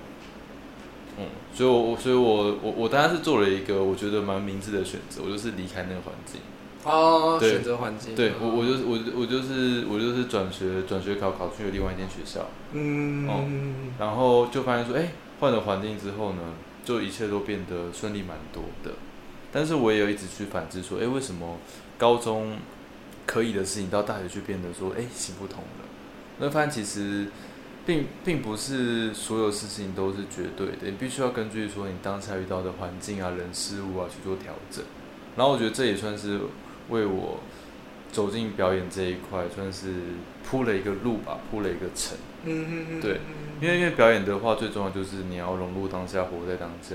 [1.20, 6.40] 嗯，所以，我，所以我，我，我当然是做了一个我觉得蛮明智的选择，我就是离开那个环境。
[6.82, 8.14] 哦，选择环境。
[8.14, 12.48] 对我，我就是，我，我就是，我就是转学，转学考考去了另外一间学校。
[12.72, 13.28] 嗯。
[13.28, 13.44] 哦。
[13.98, 16.40] 然后就发现说，哎，换了环境之后呢，
[16.84, 18.96] 就一切都变得顺利蛮多的。
[19.52, 21.58] 但是我也有一直去反思说，哎，为什么
[21.98, 22.56] 高中
[23.26, 25.84] 可以的事情到大学去变得说，哎，行不通了？
[26.38, 27.26] 那发现其实。
[27.90, 34.84] 并并不是所有事情都是绝对的，你必须要根据说你当下遇到的环境啊、人事物啊去做调整。
[35.36, 36.38] 然后我觉得这也算是
[36.88, 37.40] 为我
[38.12, 39.92] 走进表演这一块，算是
[40.44, 42.16] 铺了一个路吧，铺了一个层。
[42.44, 43.00] 嗯嗯嗯。
[43.00, 43.18] 对，
[43.60, 46.94] 因为因为表演的话，最重要就是你要融入当下，活在当下，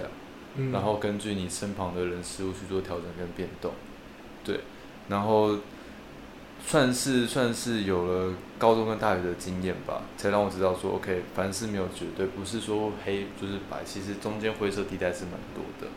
[0.72, 3.74] 然后根据你身旁的人事物去做调整跟变动。
[4.46, 4.62] 对，
[5.10, 5.58] 然后。
[6.68, 15.88] 算是算是有了高中跟大学的经验吧，才让我知道说，OK，凡事没有绝对，不是说黑就是白，其实中间灰色地带是蛮多的。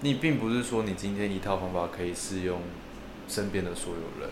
[0.00, 2.60] 你并不是说你今天一套方法可以适用
[3.28, 4.30] 身边的所有人，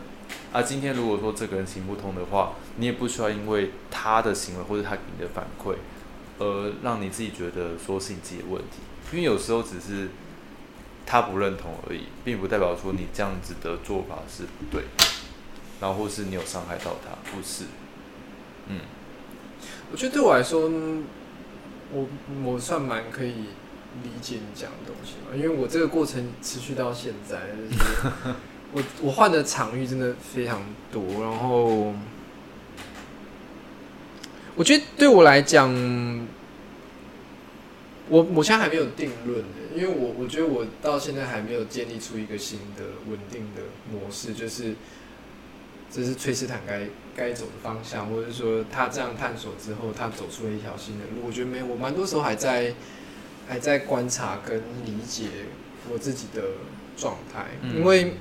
[0.53, 5.77] 而今天如果说这个人行不通的话，你也不需要因为他的行为或者他给你的反馈，
[6.39, 8.81] 而让你自己觉得说是你自己的问题，
[9.13, 10.09] 因为有时候只是
[11.07, 14.83] 他不认同而已，并不代表说你这样子的做法是不对。
[15.81, 17.65] 然后或是你有伤害到他，不是？
[18.69, 18.81] 嗯，
[19.91, 20.71] 我觉得对我来说，
[21.93, 22.07] 我
[22.45, 23.33] 我算蛮可以
[24.03, 28.35] 理解你讲的东西嘛，因为我这个过程持续到现在，就是
[28.73, 30.63] 我我换的场域真的非常
[30.93, 31.95] 多，然后
[34.55, 35.73] 我觉得对我来讲，
[38.11, 44.75] 我我现在还没有定论的，因为我我觉得我到现在还没有建立出一个新的稳定的模式，就是
[45.91, 46.83] 这是崔斯坦该
[47.17, 51.27] 该走的方向，或者说他这样探索之后，他走出了一条新的路。
[51.27, 52.75] 我觉得没有，我蛮多时候还在
[53.49, 55.27] 还在观察跟理解
[55.91, 56.43] 我自己的
[56.97, 57.47] 状态，
[57.77, 58.15] 因为。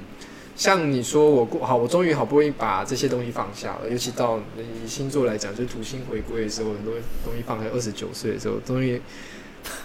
[0.58, 3.88] 像你说我过好，我终于好不容易把这些东西放下了。
[3.88, 8.99] 尤其到以星座来讲，就是土星回归的时候，很多东西放在二十九岁的时候，终于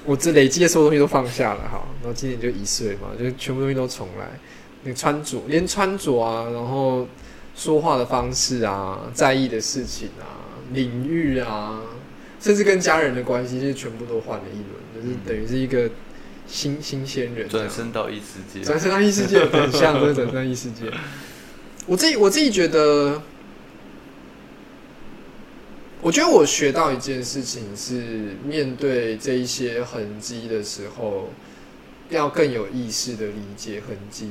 [0.07, 1.61] 我这累积的所有东西都放下了。
[1.71, 4.27] 哈，然后今年就一岁嘛，就全部东西都重来。
[4.85, 7.07] 那穿着，连穿着啊，然后
[7.55, 11.81] 说话的方式啊，在意的事情啊，领域啊，
[12.41, 15.91] 甚至跟家人的关系，就全部都换了一轮，就是等于是一个。
[16.45, 20.93] 新新鲜人转身到异世界，转身到异世界很像，转身到异世界。
[21.87, 23.23] 我自己我自己觉得，
[26.03, 31.31] 我觉得我学到一件事情是，面对这一些痕迹的时候，
[32.11, 34.29] 要更有意识的理解痕迹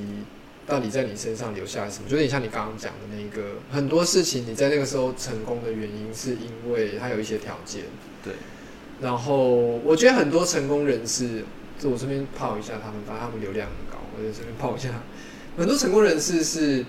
[0.66, 2.10] 到底在你身上留下什么。
[2.10, 7.84] 就有点像你刚刚讲的那个，很多事情你在那个时候成功的原因，是因为它有一些条件。
[8.24, 8.34] 对。
[9.02, 9.50] 然后
[9.84, 11.44] 我觉得很多成功人士。
[11.82, 13.98] 就我这边泡一下他们，反正他们流量很高。
[14.16, 14.90] 我就这边泡一下，
[15.58, 16.86] 很多成功人士是，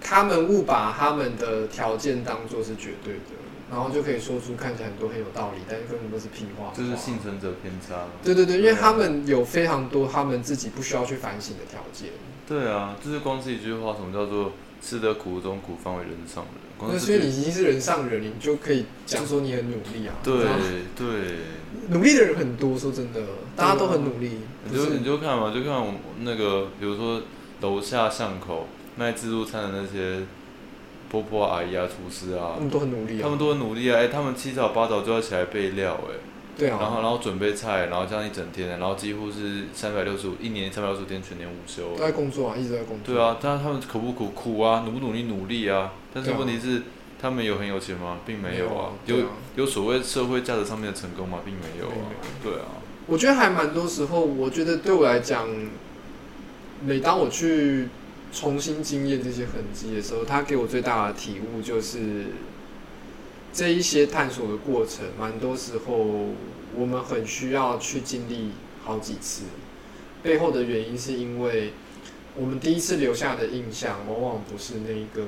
[0.00, 3.34] 他们误把他们的条件当做是绝对的，
[3.72, 6.72] 然后就可以说出看起来很多很有道理，但是根本都是屁话。
[6.76, 8.06] 这是幸存者偏差。
[8.22, 12.10] 对对对，因为他们有非常多他们自己不需要去反省的条件。
[12.48, 14.52] 对啊，就是光是一句话，什么叫做
[14.82, 16.54] 吃得苦中苦，方为人上人。
[16.84, 20.14] 那所以你已经是人上人，你就可以讲说你很努力啊。
[20.24, 20.34] 对
[20.96, 21.06] 对，
[21.90, 23.20] 努力的人很多，说真的，
[23.54, 24.38] 大家都很努力。
[24.64, 27.22] 你就你就看嘛，就看我那个，比如说
[27.60, 30.26] 楼下巷口卖自助餐的那些
[31.08, 33.22] 婆婆阿姨啊、厨师啊，他们都很努力啊。
[33.22, 34.00] 他们都很努力啊！
[34.00, 36.16] 哎，他们七早八早就要起来备料，哎。
[36.56, 41.96] 对啊，然后然后准备菜，然后这样一整天，然后几乎是三百六十五一年三百六十五天全年无休。
[41.96, 43.14] 都在工作啊，一直在工作。
[43.14, 44.28] 对啊，但他们苦不苦？
[44.28, 45.22] 苦啊，努不努力？
[45.22, 45.92] 努力啊。
[46.12, 46.82] 但是问题是，
[47.20, 48.18] 他们有很有钱吗？
[48.26, 48.92] 并没有啊。
[49.06, 49.16] 有
[49.56, 51.38] 有所谓社会价值上面的成功吗？
[51.44, 52.12] 并没有啊。
[52.42, 52.68] 对啊。
[53.06, 55.48] 我觉得还蛮多时候，我觉得对我来讲，
[56.84, 57.88] 每当我去
[58.30, 62.26] 重新经验这些痕迹的时候，他给我最大的体悟就是。
[63.52, 65.94] 这一些探索的过程，蛮多时候
[66.74, 68.50] 我们很需要去经历
[68.82, 69.42] 好几次。
[70.22, 71.72] 背后的原因是因为
[72.34, 75.26] 我们第一次留下的印象，往往不是那个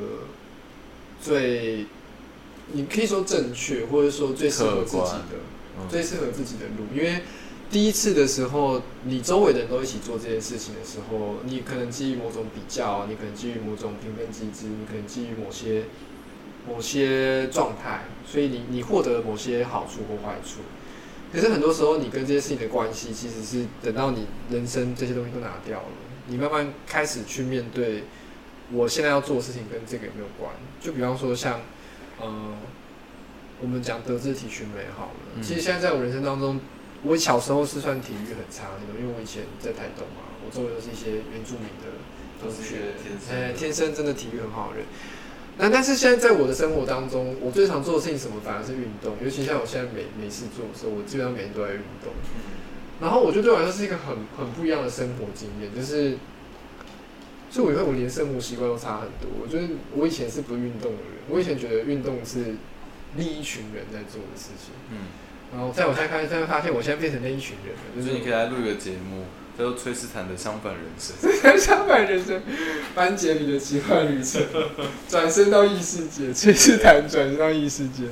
[1.21, 1.85] 最，
[2.73, 6.87] 你可以说正确，或者说最适合自己的，最适合自己的路。
[6.97, 7.21] 因为
[7.71, 15.85] 第一次的时候，你周围的人都一起做这件事情的时候，你可能基于某种比较，你可能基于某种评分机制，你可能基于某些。
[16.67, 20.61] 某些状态，所以你你获得某些好处或坏处，
[21.33, 25.89] 可是很多时候你跟这些事情的关系，其实是等到你人生这些东西都拿掉了，
[26.27, 28.05] 你慢慢开始去面对，
[28.73, 30.51] 我现在要做的事情跟这个有没有关？
[30.81, 31.61] 就比方说像，
[32.19, 32.57] 呃，
[33.61, 36.59] 我们讲德智体群美好了，其实现在在我人生当中，
[37.03, 41.93] 我小时候是算体育很差那种，因为我以前在台东嘛，我周围都是一些原住民的
[42.41, 42.95] 同学，
[43.31, 44.87] 哎，天生真的体育很好的人。
[45.57, 48.41] 那但是现在在我的生活当中，我最常做的事情什么？
[48.45, 49.15] 反而是运动。
[49.23, 52.13] 尤其像我现在没没事做的时候，我基本上每天都在运动。
[53.01, 56.17] 然后我觉得对我来说是一个很很不一样的生活经验，就是，
[57.51, 59.31] 所以我觉得我连生活习惯都差很多。
[59.43, 62.57] 我觉得我以前是不运动的人，我以前觉得运动是
[63.17, 64.75] 另一群人在做的事情。
[64.91, 65.07] 嗯。
[65.53, 67.95] 然后在我现在看，现在发现我现在变成那一群人了。
[67.95, 69.25] 就是你可以来录一个节目。
[69.57, 71.15] 叫做崔斯坦的相反人生，
[71.59, 72.43] 相反人生，
[72.95, 74.43] 班杰明的奇幻旅程，
[75.09, 78.05] 转身到异世界，崔斯坦转身到异世界。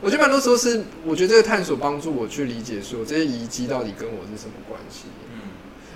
[0.00, 5.04] 我觉得蛮多时候是，我觉得这个探索帮助我去理解说这些遗迹到底跟我是什么关系。
[5.34, 5.50] 嗯，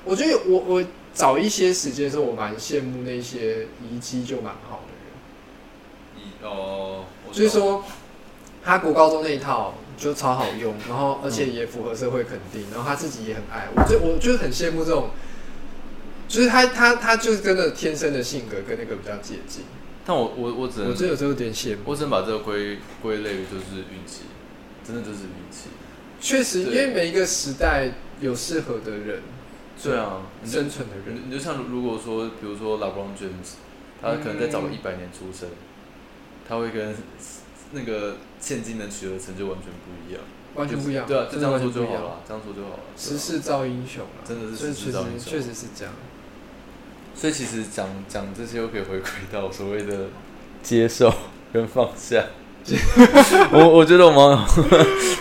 [0.05, 4.93] 我觉得我我早一些时间的时候，我蛮羡慕那些遗迹就蛮好的
[6.45, 6.53] 人。
[6.53, 7.83] 哦，所以说，
[8.63, 9.73] 他国高中那一套。
[9.97, 15.11] 就超好用，然后而且也符合社会肯定，然后他自己也很爱我，就我就是很羡慕这种，
[16.29, 19.65] 就是他他他就是真的天生的性格跟那个比较接近。
[20.05, 24.23] 但我我我只能，我只有时候有点羡慕，我只能把这个归归类于就是运气，
[24.87, 25.69] 真的就是运气。
[26.21, 29.23] 确实，因为每一个时代有适合的人，
[29.83, 33.55] 对啊，生存的人，你就像如果说，比如说 LeBron James，
[34.03, 35.49] 他可能再早个一百年出生，
[36.49, 36.95] 他会跟。
[37.75, 40.23] 那个现金能取得成就完全不一样，
[40.55, 41.07] 完全不一样。
[41.07, 42.81] 对啊，就这样说就好了，这样说就好了。
[42.97, 45.93] 时势造英雄啊，真的是时势造英雄，确实是这样。
[47.15, 50.07] 所以其实讲讲这些，又可以回归到所谓的
[50.63, 51.13] 接受
[51.53, 52.25] 跟放下。
[53.53, 54.39] 我我觉得我们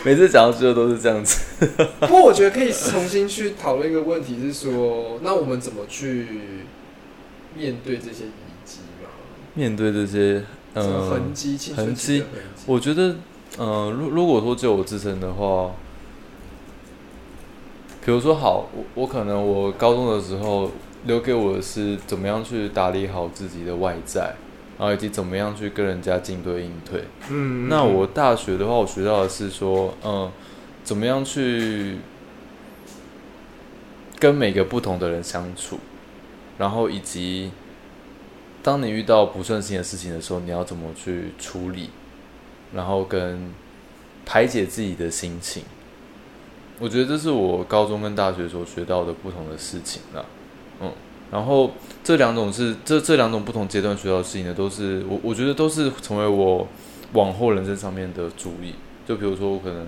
[0.06, 1.68] 每次讲到最后都是这样子。
[2.00, 6.26] 不过我觉得可以重新去讨论一个问题，是说，那我们怎么去
[7.54, 9.10] 面对这些遗迹嘛？
[9.56, 12.24] 面对这些呃痕迹、痕迹，
[12.66, 13.16] 我觉得，
[13.60, 15.72] 嗯，如如果说就我自身的话，
[18.06, 20.72] 比如说，好，我我可能我高中的时候
[21.06, 24.36] 留给我的是怎么样去打理好自己的外在。
[24.76, 30.30] 然后以及怎么样去跟人家进对应退，嗯，那我大学的话，我学到的是说，嗯，
[30.84, 32.00] 怎么样去
[34.18, 35.78] 跟每个不同的人相处，
[36.58, 37.52] 然后以及
[38.64, 41.90] 当你遇到不顺心的事情的时候，你要怎么去处理，
[42.74, 43.52] 然后跟
[44.26, 45.64] 排解自己的心情。
[46.80, 50.26] 我觉得这是我高中跟大学所学到的不同的事情了，
[50.82, 50.92] 嗯。
[51.32, 51.72] 然后
[52.04, 56.68] 这两种是这这两种不同阶段学到的事情呢，都是我我觉得都是成为我
[57.14, 58.76] 往后人生上面的主意。
[59.08, 59.88] 就比如说我可能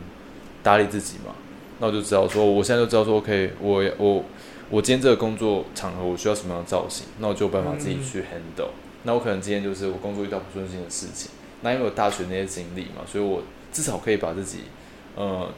[0.64, 1.36] 打理自己嘛，
[1.80, 4.24] 那我就知道说我现在就知道说，OK，我我
[4.70, 8.70] 我今天这个工作场合我需要什么样的造型，那我就有办法自己去 handle。
[9.04, 11.30] 那我可能今天就是我工作遇到不顺心的事情，
[11.62, 14.62] 那因为我大学那些经历嘛，所以我至少可以把自己
[15.16, 15.50] 呃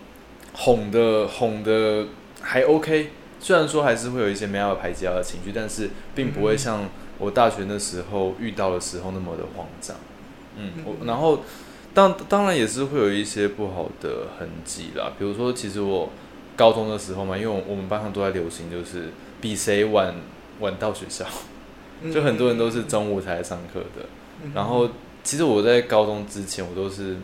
[0.54, 2.08] 哄的哄的
[2.42, 3.12] 还 OK。
[3.40, 6.90] 虽然说还是会有一些没办法排解的情绪，但是并不会像
[7.20, 9.96] 我大学那时候遇到的时候那么的慌张。
[10.58, 11.42] 嗯，我然后
[11.94, 16.10] 当当然也是会有一些不好的痕迹啦，比如说其实我
[16.58, 20.14] 高中的时候嘛，因为我们班上都在流行就是比谁晚
[20.60, 21.26] 晚到学校，
[22.14, 24.06] 就很多人都是中午才上课的。
[24.54, 24.90] 然后
[25.24, 27.16] 其实我在高中之前我都是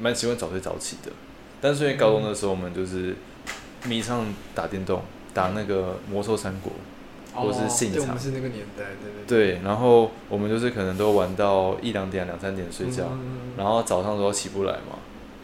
[0.00, 1.12] 蛮喜欢早睡早起的，
[1.60, 3.14] 但是因为高中的时候我们就是
[3.84, 5.00] 迷上打电动。
[5.32, 6.72] 打那个魔兽三国，
[7.32, 9.54] 或是信长，是那个年代，对对。
[9.54, 13.04] 对，然后我们就是可能都玩到一两点、两三点睡觉，
[13.56, 14.98] 然后早上都要起不来嘛，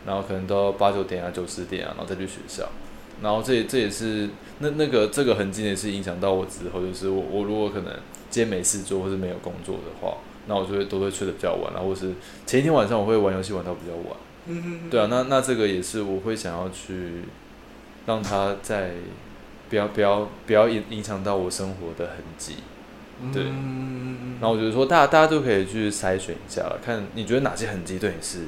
[0.05, 2.69] 然后可能都要八九点啊、九十点啊，然后再去学校。
[3.23, 7.93] 然后这这也是那那个这个痕迹也是影响到我之后，就是我我如果可能
[8.31, 12.13] 今天没事做或是没有工作的话，那我就会都会睡得比较晚，然后或是
[12.47, 14.17] 前一天晚上我会玩游戏玩到比较晚。
[14.49, 17.23] 嗯对啊，那那这个也是我会想要去
[18.07, 18.91] 让他在。
[19.69, 22.55] 不要不要不要影影响到我生活的痕迹，
[23.35, 23.43] 对。
[23.47, 28.43] 然后我觉得说，大家大家都可以去筛选一下了，看你觉得哪些痕迹对你是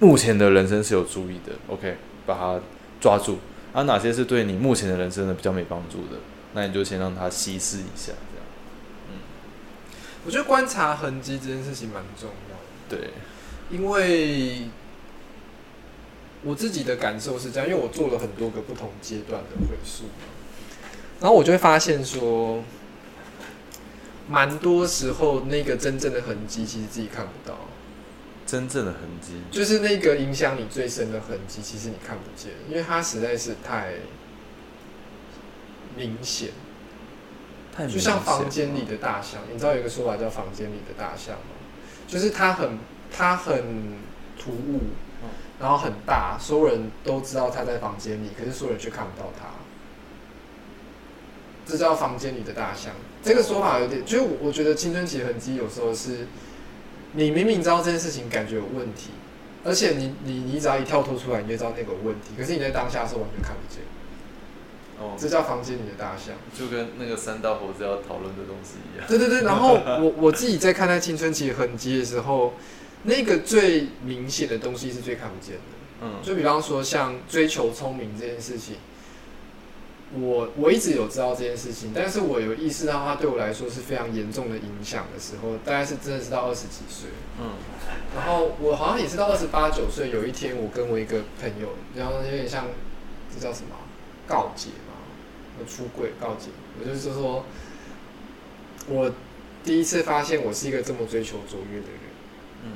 [0.00, 2.60] 目前的人生是有注意的，OK，把它
[3.00, 3.38] 抓住。
[3.74, 6.18] 啊，哪些是对你目前的人生的比较没帮助的，
[6.54, 8.46] 那你就先让它稀释一下，这样。
[9.10, 9.18] 嗯，
[10.24, 13.10] 我觉得观察痕迹这件事情蛮重要的，对，
[13.70, 14.68] 因为。
[16.46, 20.04] 我自己的感受是这样，因为我做了很多个不同阶段的回溯，
[21.18, 22.62] 然后我就会发现说，
[24.28, 27.60] 蛮多时候那个真正的痕迹其实自己看不到，
[28.46, 33.94] 真正的痕迹就是那个影响你最深的痕迹，其实你看不见，因为它实在是太
[35.96, 36.50] 明显，
[37.74, 41.56] 太就像房间里的大象，你知道有一个说法叫房间里的大象吗？
[42.06, 42.78] 就是它很
[43.12, 43.94] 它很
[44.38, 44.80] 突兀。
[45.60, 49.46] 然后很大，所有人都知道它在房间里，可是所有人却看不到它。
[51.64, 52.92] 这叫房间里的大象。
[53.22, 56.26] 这个说法有点，就是我觉得青春期痕迹有时候是，
[57.14, 59.10] 你明明知道这件事情感觉有问题，
[59.64, 63.82] 而且你你你只要一跳脱出来，你就知道那个问题，可是你在当下是完全看不见。
[64.98, 69.06] 哦，这叫房间里的大象，就跟那个三大猴子要讨论的东西一样。
[69.08, 72.54] 对对对，然后 我我自己在看待青春期痕迹的时候。
[73.06, 75.60] 那个最明显的东西是最看不见的，
[76.00, 78.76] 嗯，就比方说像追求聪明这件事情，
[80.20, 87.52] 我我一直有知道这件事情，但是我有意识到它对我来说是非常严重的影响的时候，大概是真的是到二十几岁，嗯，
[88.16, 92.66] 然后我好像也是到二十八九岁，有一天我跟我一个朋友，然后有点像
[93.34, 93.76] 这叫什么
[94.26, 96.50] 告解嘛，出轨告解，
[96.80, 97.44] 我就是说，
[98.88, 99.10] 我
[99.64, 102.00] 第一次发现我是一个这么追求卓越的人。
[102.64, 102.70] 嗯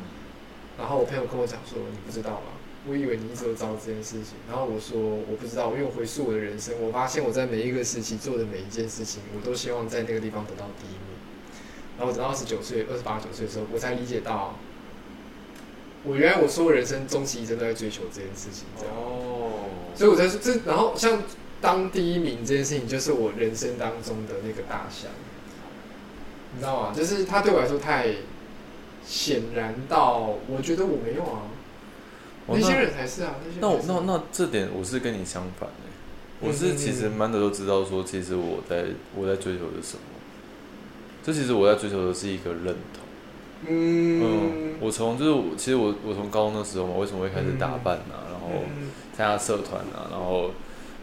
[0.78, 2.54] 然后我朋友跟我讲说：“你不知道吗？
[2.88, 4.98] 我以为你一直都知道这件事情。”然后我说
[5.30, 11.18] ：“我不知道，因为我回溯我的人生，我发现我在每一个时期做的每一件事情，我都希望在那个地方得到第一名。
[11.98, 14.56] 然后等到二十九岁、二十八九岁的时候，我才理解到，
[16.04, 18.64] 我原来我所有人生终其一生都在追求这件事情。
[18.80, 21.22] 哦，所以我才说这，然后像
[21.60, 25.10] 当第一名这件事情，就是我人生当中的那个大象，
[26.54, 26.94] 你知道吗？
[26.94, 28.14] 就是它对我来说太……
[29.06, 31.48] 显然到，我觉得我没有啊，
[32.48, 33.34] 那些人才是啊。
[33.60, 35.84] 那我那那这点我是跟你相反的，
[36.40, 40.02] 我是其实蛮多都知道说，其实我在我在追求的是什么，
[41.22, 43.02] 这其实我在追求的是一个认同，
[43.68, 48.64] 嗯，我从就是其实我我从高中的时候嘛，为什么会开始打扮啊，然后
[49.14, 50.52] 参加社团啊，然后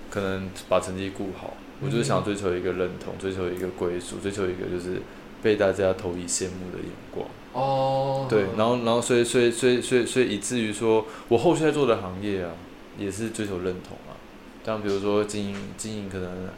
[0.10, 5.02] 可能把成绩顾好，我就是想追求一个认同，追求一个归属，追求一个就是
[5.43, 7.28] 被大家投以羡慕的眼光。
[7.56, 12.51] 哦，对，然后然后所以所以所以所以所以以至于说我后续在做的行业啊，
[12.97, 14.20] 也是追求认同啊，
[14.66, 16.49] 像比如说经营经营可能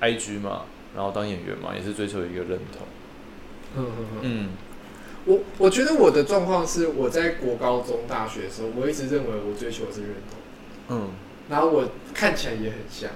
[0.00, 0.62] I G 嘛，
[0.96, 2.86] 然后当演员嘛，也是追求一个认同。
[3.76, 4.48] 嗯嗯嗯。
[5.26, 10.96] 我我觉得我的状况是，我在国高中、大学的时候，我一直认为我追求的是认同。
[10.96, 11.10] 嗯。
[11.50, 13.10] 然后我看起来也很像，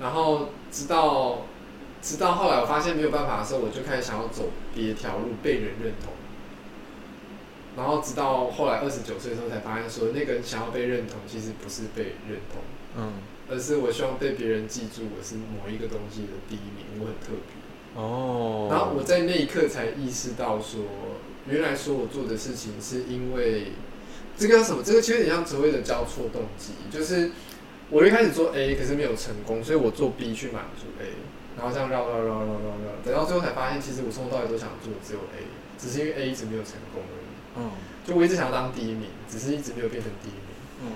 [0.00, 1.46] 然后直到
[2.06, 6.12] 直到后来我发现没有办法的时候，我就开始想要走别条路，被人认同。
[7.76, 12.62] 然后直到后来二十九岁的时候，才发现说，那个想要被认同，其实不是被认同，
[12.96, 13.14] 嗯，
[13.50, 18.00] 而是我希望被别人记住我是某一个东西的第一名，我很特别。
[18.00, 20.82] 哦，然后我在那一刻才意识到说，
[21.50, 23.72] 原来说我做的事情是因为
[24.38, 24.80] 这个叫什么？
[24.84, 27.32] 这个其实有点像所谓的交错动机，就是
[27.90, 31.12] 我一开始做 A，可是没有成功，所以我做 B 去满足 A，
[31.56, 35.48] 然后这样绕绕绕绕绕绕，等到最后才发现，其实我从头到尾都想做只有 A，
[35.78, 37.26] 只是因为 A 一直没有成功而已。
[37.56, 37.70] 嗯，
[38.04, 40.52] 就我一直想要当第一名，只是一直没有变成第一名。
[40.84, 40.86] 嗯。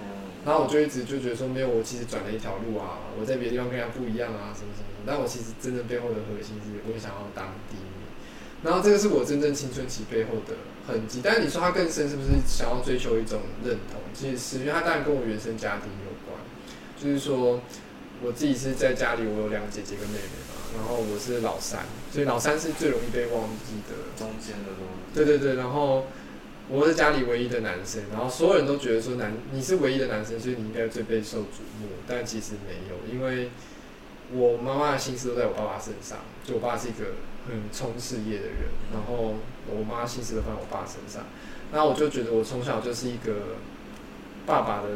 [0.45, 4.89] 然后我就一直就觉得说，没有，我其实转了一条路啊，我在别的地方跟人家不一样啊，什么什么。
[5.05, 8.09] 但我其实真正背后的核心是，我想要当第一名。
[8.63, 10.57] 然后这个是我真正青春期背后的
[10.87, 11.21] 痕迹。
[11.23, 14.01] 但是你说它更深，是不是想要追求一种认同？
[14.13, 16.37] 其实是因为它当然跟我原生家庭有关。
[16.97, 17.61] 就是说，
[18.23, 23.97] 我自己是在家里，我有两个姐姐跟妹妹嘛，然后我是老三，所以老三是最容易被忘记的。
[24.17, 25.15] 中间的东西。
[25.15, 26.07] 对对对，然后。
[26.73, 31.89] 我是家里唯一的男生，然后所有人都觉得说男你是唯一的男生，所以你应该最备受瞩目。
[32.07, 33.51] 但其实没有，因为
[34.33, 36.19] 我妈妈的心思都在我爸爸身上。
[36.45, 37.17] 就我爸是一个
[37.49, 39.35] 很冲事业的人，然后
[39.67, 41.25] 我妈心思都放在我爸身上。
[41.73, 43.57] 那我就觉得我从小就是一个
[44.47, 44.91] 爸爸的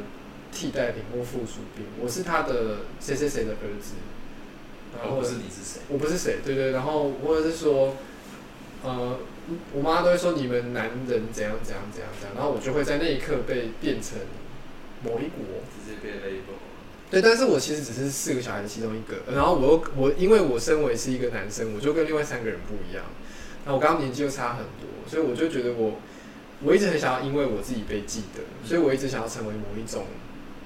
[0.54, 1.84] 替代品或附属品。
[2.00, 3.94] 我是他的谁谁谁的儿子，
[4.96, 5.80] 然后不是你是谁？
[5.88, 6.70] 我不是谁，对对。
[6.70, 7.96] 然后或者是说，
[8.84, 9.18] 呃。
[9.74, 14.16] 我妈都会说你们男人怎样怎样怎样怎样，然后我就会在那一刻被变成
[15.04, 16.56] 某一国，直接变 label。
[17.10, 23.04] 对，但是我其实只是四个小孩的其中一个，然后我又我因为我身为是一个男生，我就跟另外三个人不一样，
[23.66, 25.98] 那我刚刚年纪又差很多，所以我就觉得我
[26.62, 30.06] 我一直很想要因为我自己被记得，所以我一直想要成为某一种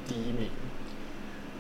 [0.09, 0.49] 第一名。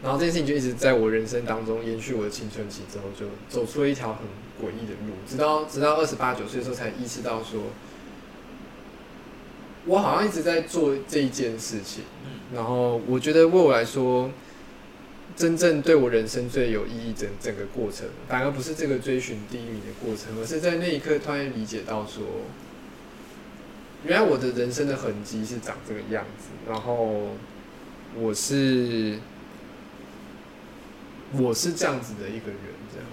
[0.02, 4.24] 然后这件事情就一直在我人生当中延续我的青春期之后，就走出了一条很
[4.64, 7.62] 诡异的路，直到直到二十八九岁的时候才意识到说，
[9.86, 12.04] 我好像一直在做这一件事情。
[12.54, 14.30] 然后我觉得为我来说，
[15.36, 22.22] 真正对我人生最有意义整整个过程，反而不是这个追寻第一名的过程，而是在那一刻突然理解到说，
[24.04, 26.50] 原来我的人生的痕迹是长这个样子。
[26.70, 27.32] 然后
[28.16, 29.18] 我是。
[31.36, 32.58] 我是这样子的一个人，
[32.90, 33.06] 这样，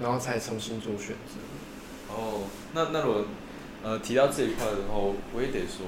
[0.00, 2.14] 然后才重新做选择。
[2.14, 2.42] 哦，
[2.72, 3.26] 那那我
[3.82, 4.94] 呃提到这一块的话，
[5.34, 5.84] 我也得说，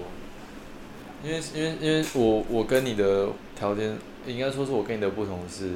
[1.23, 3.97] 因为因为因为我我跟你的条件，
[4.27, 5.71] 应该说是我跟你的不同是，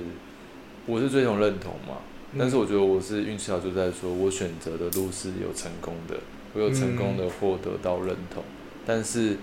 [0.86, 1.98] 我是追求认同嘛，
[2.36, 6.16] 但是我觉得我是运气好，就在说我选择的路是有成功的，
[6.55, 8.42] 我有成功的获得到认同，
[8.84, 9.36] 但是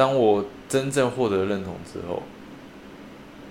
[0.00, 2.22] 当我真正获得认同之后。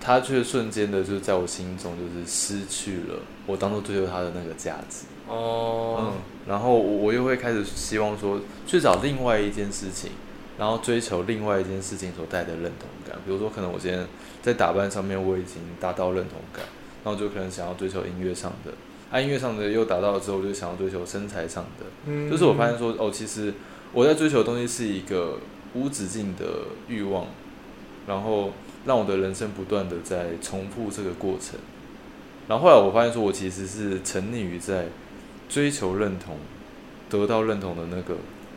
[0.02, 5.06] 他却瞬间的，就在我心中，就是失去了我当初追求他的那个价值。
[5.28, 6.14] 哦，嗯，
[6.48, 10.12] 然后我又会开始希望说，去找另外一件事情，
[10.58, 13.20] 然后追求另外一件事情所带的认同感。
[13.26, 14.08] 比如说，可能我今天
[14.42, 16.64] 在打扮上面我已经达到认同感，
[17.04, 18.72] 然后就可能想要追求音乐上的，
[19.12, 21.86] 啊，音乐上的又达到了之后，我就想要追求身材上的。
[22.06, 23.54] 嗯，就是我发现说，哦，其实
[23.92, 25.38] 我在追求的东西是一个
[25.74, 26.46] 无止境的
[26.88, 27.28] 欲望，
[28.08, 28.52] 然后。
[28.86, 31.60] 让我的人生不断的在重复这个过程，
[32.48, 34.86] 然后后来我发现说，我其实是沉溺于在
[35.50, 36.38] 追求认同、
[37.10, 38.16] 得到认同的那个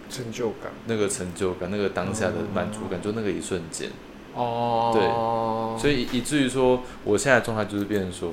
[0.09, 3.91] 成就感、那个成就感、那个当下的满足感，就那个一瞬间。
[4.33, 5.03] 哦，对，
[5.83, 8.33] 所以以至于说，我现在状态就是变成说，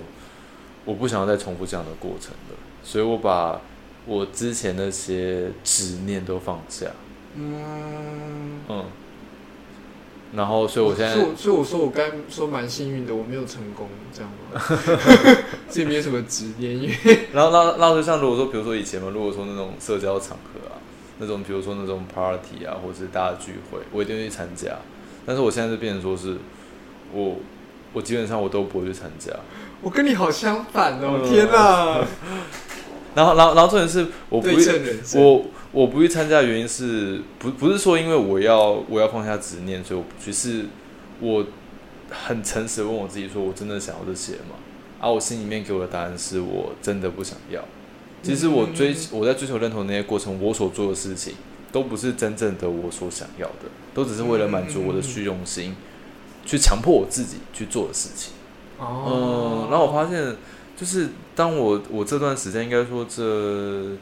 [0.86, 3.60] 我不想要再重复这样的过程了，所以我把
[4.06, 6.86] 我之前那些执念都放下。
[7.36, 8.86] 嗯嗯。
[10.32, 14.62] 然后，所以我现在，所以我说我刚说蛮幸运的，我没有成功，这样吗？
[15.72, 20.78] 这没什么执念，因为然后那那就像如果说，比如说以前嘛，如果说那种社交场合啊，
[21.18, 24.78] 那种比如说那种 party 啊，或者是大家聚会，我一定会去参加。
[25.26, 26.38] 但是我现在就变成说是，
[27.12, 27.38] 我
[27.94, 29.32] 我基本上我都不会去参加。
[29.82, 31.28] 我跟你好相反哦！
[31.28, 32.06] 天哪！
[33.16, 35.24] 然后然后然后重点是我不对称人生。
[35.24, 40.66] 我我不去参加的原因是不不是说因为我要我要放下执念，所以我不去，是
[41.20, 41.46] 我
[42.10, 44.56] 很诚实的问我自己说，我真的想要这些吗？
[45.00, 47.64] 啊，我心里面给我的答案是我真的不想要。
[48.22, 51.36] 其实我追我在追求认同那些过程，我所做的事情
[51.72, 55.76] 都不是真正的我所想要的，都只是为了满足我的虚荣心，
[56.46, 58.34] 去强迫我自己去做的事情。
[58.78, 60.36] 哦嗯，然后我发现，
[60.76, 63.96] 就是当我我这段时间，应该说这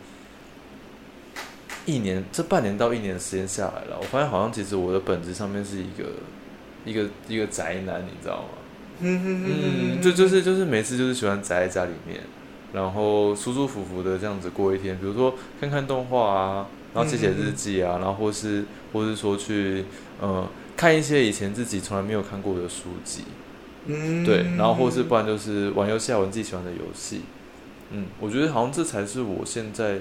[1.88, 6.04] 一年，这半年到一年的时间下来了，我发现好像其实我的本质上面是一个
[6.86, 8.50] 一个一个宅男，你知道吗？
[9.00, 12.20] 嗯，就就是就是每次就是喜欢宅在家里面，
[12.74, 19.86] 然后舒舒服服的这样子过一天，比如说看看动画啊，然后写写日记啊，然后或是或是说去
[20.20, 23.24] 呃看一些以前自己从来没有看过的书籍。
[23.86, 27.22] 嗯对，然后或是不然就是玩游戏啊，玩自己喜欢的游戏。
[27.92, 30.00] 嗯，我觉得好像这才是我现在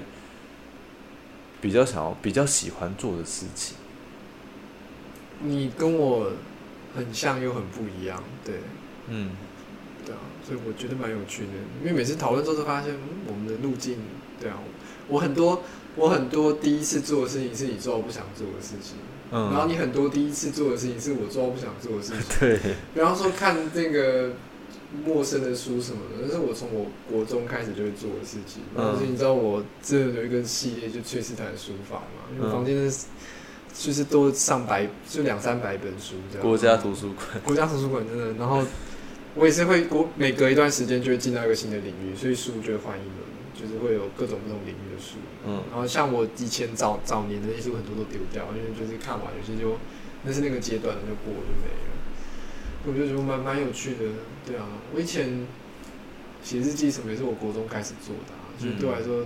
[1.61, 3.75] 比较想要、比较喜欢做的事情。
[5.41, 6.31] 你跟我
[6.95, 8.55] 很像又很不一样，对
[9.09, 9.31] 嗯
[10.05, 11.49] 对啊，所以我觉得蛮有趣的。
[11.81, 13.97] 因为每次讨论之后，都发现、嗯、我们的路径，
[14.39, 14.57] 对啊，
[15.07, 15.61] 我很多
[15.95, 18.95] 我很多第一次做的事情是你做到不想做的事情，
[19.31, 22.21] 嗯然后嗯，你很多第一次做的事情是我做到不想做的事情。
[22.39, 22.59] 对，
[22.93, 24.31] 比方说看那个
[25.05, 28.63] 陌生的书什么的，那是我从我国中开始就会做的事情。
[28.75, 33.07] 嗯而且你知道我这有一个系列就崔斯坦书法嘛，因为嗯房间是
[33.73, 36.47] 就是都上百就两三百本书这样。
[36.47, 37.41] 国家图书馆。
[37.43, 38.63] 国家图书馆真的，然后
[39.35, 45.17] 我也是会国每隔一段时间就会进到一个新的领域，所以书就会换一轮，就是会有各种不同领域的书。
[45.45, 49.77] 嗯然后像我以前早早年的那些书很多都丢掉，因为就是看完有些就
[50.23, 51.91] 那是那个阶段的就过了就没了。
[52.85, 53.99] 我就觉得蛮蛮有趣的，
[54.45, 55.45] 对啊，我以前
[56.43, 59.25] 写日记什么也是我国中开始做的、啊，所以对我来说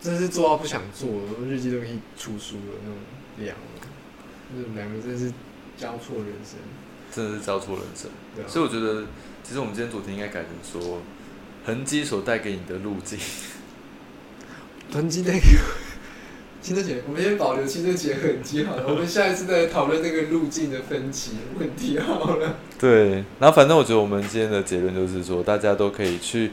[0.00, 2.96] 真的是做到不想做，我日记都可以出书了那种
[3.38, 3.86] 量了，
[4.54, 5.32] 就是两个真是
[5.76, 6.58] 交错人生，
[7.12, 8.48] 真的是交错人生，对啊。
[8.48, 9.06] 所以我觉得，
[9.44, 11.00] 其实我们今天主题应该改成说，
[11.64, 13.18] 痕迹所带给你的路径。
[14.90, 15.40] 痕迹那个
[16.60, 22.56] 青春节，我们先保留青春节痕迹好了，我们下一次再讨论那个路径的分歧问题好了。
[22.78, 26.50] 对，然后反正我觉得我们今天的结论就是说，大家都可以去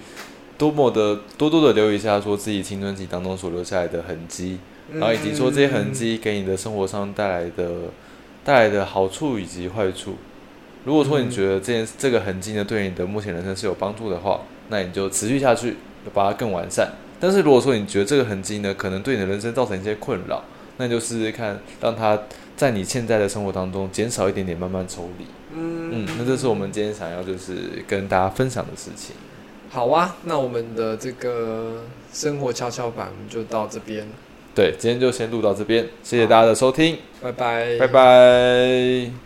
[0.58, 4.60] 多么的多多的留意一下，说自己青春期当中所留下来的痕迹，
[4.94, 7.72] 然后以及说这些痕迹给你的生活上带来的
[8.44, 10.16] 带来的好处以及坏处。
[10.86, 15.78] 如果说你觉得这件这个痕迹呢对你的目前人生是有帮助的话，那你就持续下去，
[16.14, 16.94] 把它更完善。
[17.26, 20.44] 但是如果说你觉得这个痕迹呢可能对你的人生造成一些困扰，
[20.78, 22.22] 那你就试试看，让它
[22.56, 25.26] 在你现在的生活当中减少一点点，慢慢抽离。
[25.52, 29.16] 嗯嗯，那这是我们今天想要就是跟大家分享的事情。
[29.72, 31.82] 好啊，那我们的这个
[32.14, 34.06] 生活跷跷板就到这边，
[34.54, 39.25] 对，今天就先录到这边，谢谢大家的收听，拜拜，拜拜。